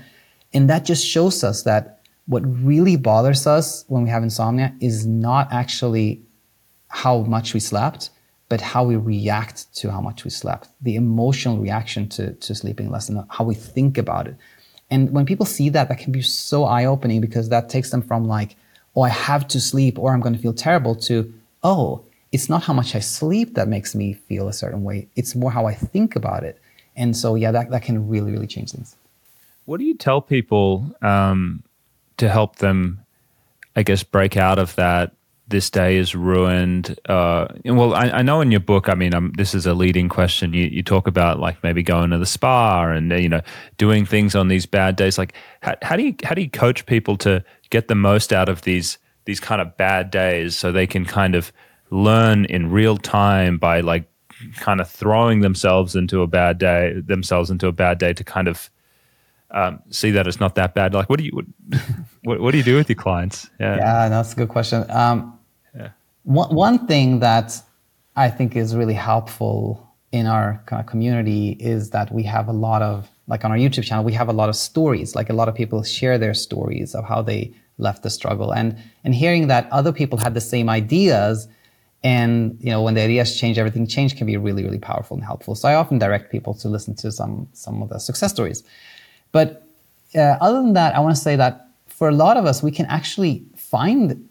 [0.54, 5.06] and that just shows us that what really bothers us when we have insomnia is
[5.06, 6.22] not actually
[6.88, 8.10] how much we slept,
[8.53, 10.68] but how we react to how much we slept.
[10.82, 14.36] The emotional reaction to, to sleeping less and how we think about it.
[14.90, 18.03] And when people see that, that can be so eye opening because that takes them
[18.03, 18.57] from like,
[18.94, 21.32] oh, I have to sleep or I'm going to feel terrible to,
[21.62, 25.09] oh, it's not how much I sleep that makes me feel a certain way.
[25.16, 26.61] It's more how I think about it.
[26.94, 28.96] And so, yeah, that, that can really, really change things.
[29.64, 31.62] What do you tell people um,
[32.18, 33.00] to help them,
[33.74, 35.12] I guess, break out of that?
[35.53, 36.98] This day is ruined.
[37.07, 40.09] Uh, well, I, I, know in your book, I mean, um, this is a leading
[40.09, 40.55] question.
[40.55, 43.42] You, you talk about like maybe going to the spa and you know
[43.76, 45.18] doing things on these bad days.
[45.18, 48.48] Like, how, how do you how do you coach people to get the most out
[48.48, 48.96] of these
[49.26, 51.53] these kind of bad days so they can kind of
[51.90, 54.11] learn in real time by like
[54.57, 58.48] kind of throwing themselves into a bad day, themselves into a bad day to kind
[58.48, 58.70] of
[59.50, 60.94] um, see that it's not that bad.
[60.94, 61.44] Like, what do you
[62.22, 63.50] what, what do you do with your clients?
[63.61, 64.90] Yeah, yeah, that's a good question.
[64.90, 65.38] Um.
[66.24, 67.60] One one thing that
[68.16, 72.52] I think is really helpful in our kind of community is that we have a
[72.52, 75.14] lot of like on our YouTube channel, we have a lot of stories.
[75.14, 78.76] Like a lot of people share their stories of how they left the struggle, and
[79.04, 81.48] and hearing that other people had the same ideas
[82.04, 85.24] and you know, when the ideas change, everything change can be really, really powerful and
[85.24, 85.54] helpful.
[85.54, 88.64] So I often direct people to listen to some some of the success stories.
[89.30, 89.66] But
[90.14, 92.72] uh, other than that, I want to say that for a lot of us, we
[92.72, 94.28] can actually find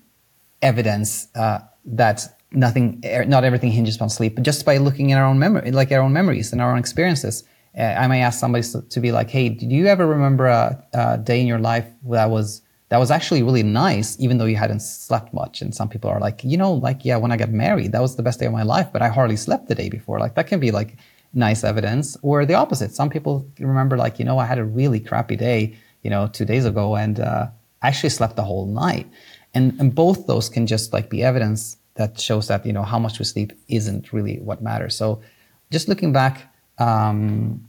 [0.62, 5.18] evidence uh, that nothing, er, not everything hinges on sleep, but just by looking in
[5.18, 7.44] our own memory, like our own memories and our own experiences.
[7.78, 11.18] Uh, I may ask somebody to be like, "Hey, did you ever remember a, a
[11.18, 12.62] day in your life that was?"
[12.92, 15.62] that was actually really nice, even though you hadn't slept much.
[15.62, 18.18] And some people are like, you know, like, yeah, when I got married, that was
[18.18, 20.20] the best day of my life, but I hardly slept the day before.
[20.20, 20.98] Like, that can be like
[21.34, 22.18] nice evidence.
[22.22, 22.92] Or the opposite.
[22.92, 26.44] Some people remember, like, you know, I had a really crappy day, you know, two
[26.44, 27.48] days ago, and uh,
[27.82, 29.08] I actually slept the whole night.
[29.54, 33.00] And, and both those can just like be evidence that shows that, you know, how
[33.00, 34.96] much we sleep isn't really what matters.
[34.96, 35.22] So
[35.72, 37.68] just looking back, um,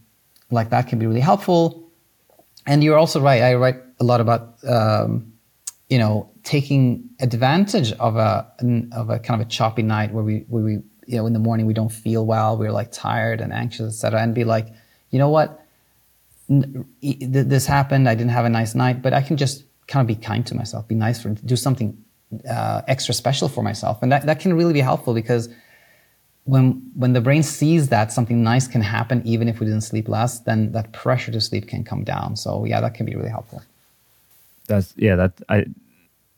[0.51, 1.91] like that can be really helpful.
[2.67, 3.43] And you're also right.
[3.43, 5.33] I write a lot about um,
[5.89, 8.51] you know taking advantage of a
[8.93, 10.73] of a kind of a choppy night where we where we
[11.07, 14.23] you know in the morning we don't feel well, we're like tired and anxious, etc.
[14.23, 14.69] And be like,
[15.11, 15.65] you know what,
[16.49, 18.09] this happened.
[18.09, 20.55] I didn't have a nice night, but I can just kind of be kind to
[20.55, 21.89] myself, be nice for do something
[22.49, 25.49] uh, extra special for myself, and that that can really be helpful because
[26.45, 26.67] when
[27.03, 30.41] when the brain sees that something nice can happen even if we didn't sleep less,
[30.49, 32.37] then that pressure to sleep can come down.
[32.37, 33.63] So yeah, that can be really helpful
[34.67, 35.65] that's yeah that i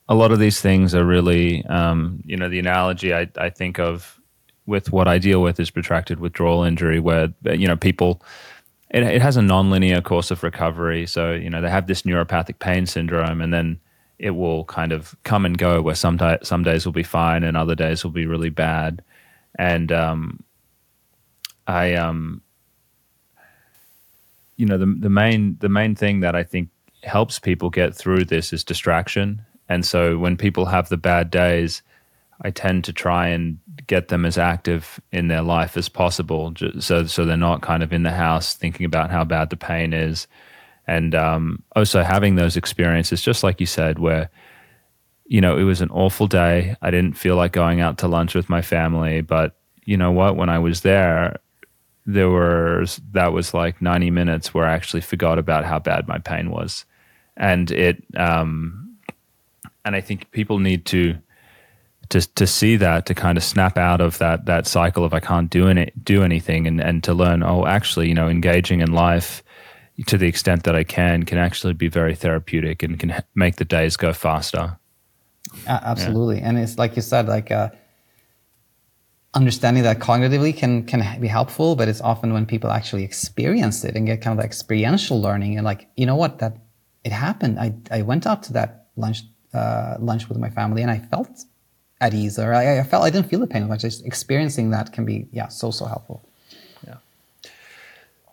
[0.08, 3.78] a lot of these things are really um, you know the analogy I, I think
[3.78, 4.20] of
[4.66, 8.22] with what i deal with is protracted withdrawal injury where you know people
[8.94, 12.58] it, it has a nonlinear course of recovery so you know they have this neuropathic
[12.58, 13.78] pain syndrome and then
[14.18, 17.56] it will kind of come and go where some, some days will be fine and
[17.56, 19.02] other days will be really bad
[19.58, 20.42] and um,
[21.66, 22.40] i um
[24.56, 26.68] you know the the main the main thing that i think
[27.04, 29.44] helps people get through this is distraction.
[29.68, 31.82] And so when people have the bad days,
[32.40, 37.06] I tend to try and get them as active in their life as possible, so
[37.06, 40.26] so they're not kind of in the house thinking about how bad the pain is,
[40.86, 44.30] and um, also having those experiences, just like you said, where
[45.26, 46.76] you know it was an awful day.
[46.82, 50.36] I didn't feel like going out to lunch with my family, but you know what?
[50.36, 51.38] When I was there,
[52.06, 56.18] there was that was like 90 minutes where I actually forgot about how bad my
[56.18, 56.84] pain was,
[57.36, 58.96] and it um,
[59.84, 61.18] and I think people need to
[62.10, 65.20] to to see that to kind of snap out of that that cycle of I
[65.20, 68.92] can't do any do anything and and to learn oh actually you know engaging in
[68.92, 69.42] life
[70.06, 73.64] to the extent that I can can actually be very therapeutic and can make the
[73.64, 74.76] days go faster.
[75.68, 76.48] Uh, absolutely, yeah.
[76.48, 77.50] and it's like you said like.
[77.50, 77.70] Uh,
[79.34, 83.96] understanding that cognitively can can be helpful, but it's often when people actually experience it
[83.96, 86.56] and get kind of experiential learning and like, you know what, that
[87.02, 87.58] it happened.
[87.58, 91.44] I, I went out to that lunch uh, lunch with my family and I felt
[92.04, 93.80] at ease or I, I felt I didn't feel the pain much.
[93.80, 96.22] Just experiencing that can be yeah so so helpful.
[96.86, 96.96] Yeah.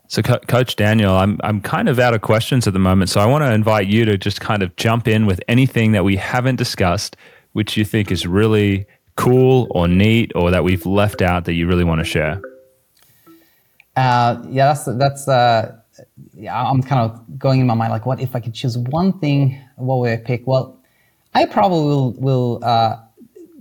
[0.07, 3.21] So, Co- Coach Daniel, I'm I'm kind of out of questions at the moment, so
[3.21, 6.17] I want to invite you to just kind of jump in with anything that we
[6.17, 7.15] haven't discussed,
[7.53, 11.67] which you think is really cool or neat or that we've left out that you
[11.67, 12.41] really want to share?
[13.95, 15.27] Uh, yeah, that's that's.
[15.27, 15.77] Uh,
[16.33, 19.19] yeah, I'm kind of going in my mind like, what if I could choose one
[19.19, 19.61] thing?
[19.75, 20.47] What would I pick?
[20.47, 20.77] Well,
[21.33, 22.97] I probably will will uh,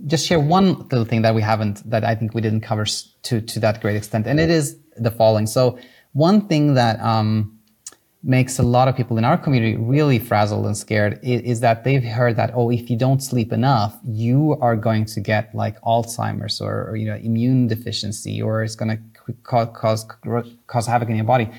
[0.07, 3.41] just share one little thing that we haven't that I think we didn't cover to
[3.41, 5.47] to that great extent, and it is the following.
[5.47, 5.79] So
[6.13, 7.59] one thing that um,
[8.23, 11.83] makes a lot of people in our community really frazzled and scared is, is, that
[11.83, 15.79] they've heard that oh if you don't sleep enough you are going to get like
[15.81, 20.05] alzheimer's or, or you know immune deficiency or it's going to cause,
[20.67, 21.49] cause havoc in your body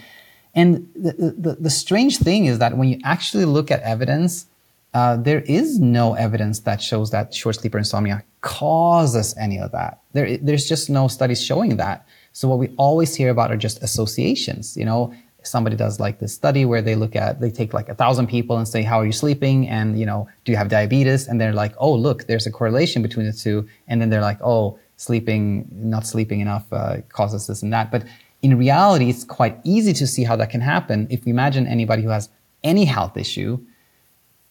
[0.54, 4.46] and the, the, the strange thing is that when you actually look at evidence
[4.94, 10.00] uh, there is no evidence that shows that short sleeper insomnia causes any of that.
[10.12, 12.06] There, there's just no studies showing that.
[12.32, 15.14] So what we always hear about are just associations you know?
[15.44, 18.58] Somebody does like this study where they look at they take like a thousand people
[18.58, 19.68] and say how are you sleeping?
[19.68, 21.26] And you know do you have diabetes?
[21.26, 23.66] And they're like oh look there's a correlation between the two.
[23.88, 27.90] And then they're like oh sleeping not sleeping enough uh, causes this and that.
[27.90, 28.04] But
[28.42, 32.02] in reality it's quite easy to see how that can happen if we imagine anybody
[32.02, 32.28] who has
[32.62, 33.58] any health issue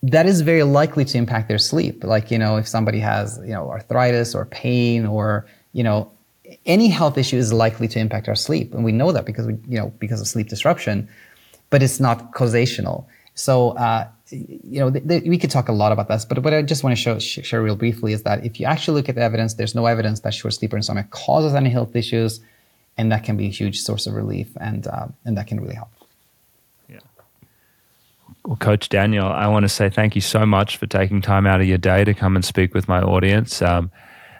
[0.03, 3.53] that is very likely to impact their sleep like you know if somebody has you
[3.53, 6.11] know arthritis or pain or you know
[6.65, 9.53] any health issue is likely to impact our sleep, and we know that because we,
[9.67, 11.07] you know, because of sleep disruption,
[11.69, 13.05] but it's not causational.
[13.35, 16.53] So, uh, you know, th- th- we could talk a lot about this, but what
[16.53, 19.09] I just want to show, sh- share real briefly is that if you actually look
[19.09, 22.41] at the evidence, there's no evidence that short sleep or insomnia causes any health issues,
[22.97, 25.75] and that can be a huge source of relief, and uh, and that can really
[25.75, 25.89] help.
[28.45, 31.61] Well, Coach Daniel, I want to say thank you so much for taking time out
[31.61, 33.61] of your day to come and speak with my audience.
[33.61, 33.91] Um,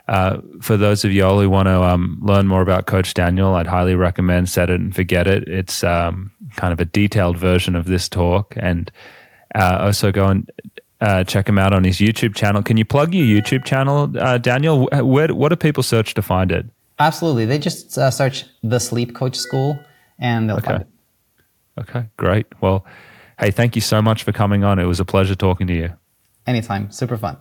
[0.08, 3.68] uh, for those of y'all who want to um, learn more about Coach Daniel, I'd
[3.68, 5.48] highly recommend Set It and Forget It.
[5.48, 8.56] It's um, kind of a detailed version of this talk.
[8.58, 8.92] And
[9.54, 10.52] uh, also go and
[11.00, 12.64] uh, check him out on his YouTube channel.
[12.64, 14.88] Can you plug your YouTube channel, uh, Daniel?
[14.92, 16.66] Where, what do people search to find it?
[17.00, 17.46] Absolutely.
[17.46, 19.80] They just uh, search The Sleep Coach School
[20.20, 20.66] and they'll okay.
[20.66, 20.88] find it.
[21.80, 22.48] Okay, great.
[22.60, 22.86] Well,
[23.42, 24.80] hey, thank you so much for coming on.
[24.80, 25.94] It was a pleasure talking to you.
[26.48, 26.92] Anytime.
[26.92, 27.38] Super fun.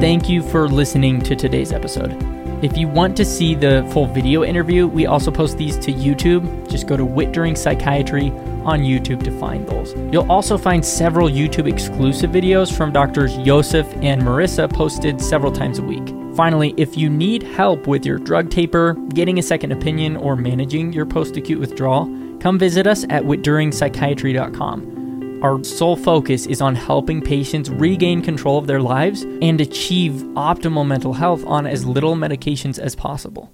[0.00, 2.16] Thank you for listening to today's episode.
[2.64, 6.70] If you want to see the full video interview, we also post these to YouTube.
[6.70, 8.30] Just go to Wit Psychiatry
[8.64, 9.94] on YouTube to find those.
[10.12, 15.78] You'll also find several YouTube exclusive videos from doctors Josef and Marissa posted several times
[15.78, 16.14] a week.
[16.34, 20.92] Finally, if you need help with your drug taper, getting a second opinion, or managing
[20.92, 22.04] your post acute withdrawal,
[22.40, 25.40] come visit us at wittdoerringpsychiatry.com.
[25.42, 30.86] Our sole focus is on helping patients regain control of their lives and achieve optimal
[30.86, 33.50] mental health on as little medications as possible.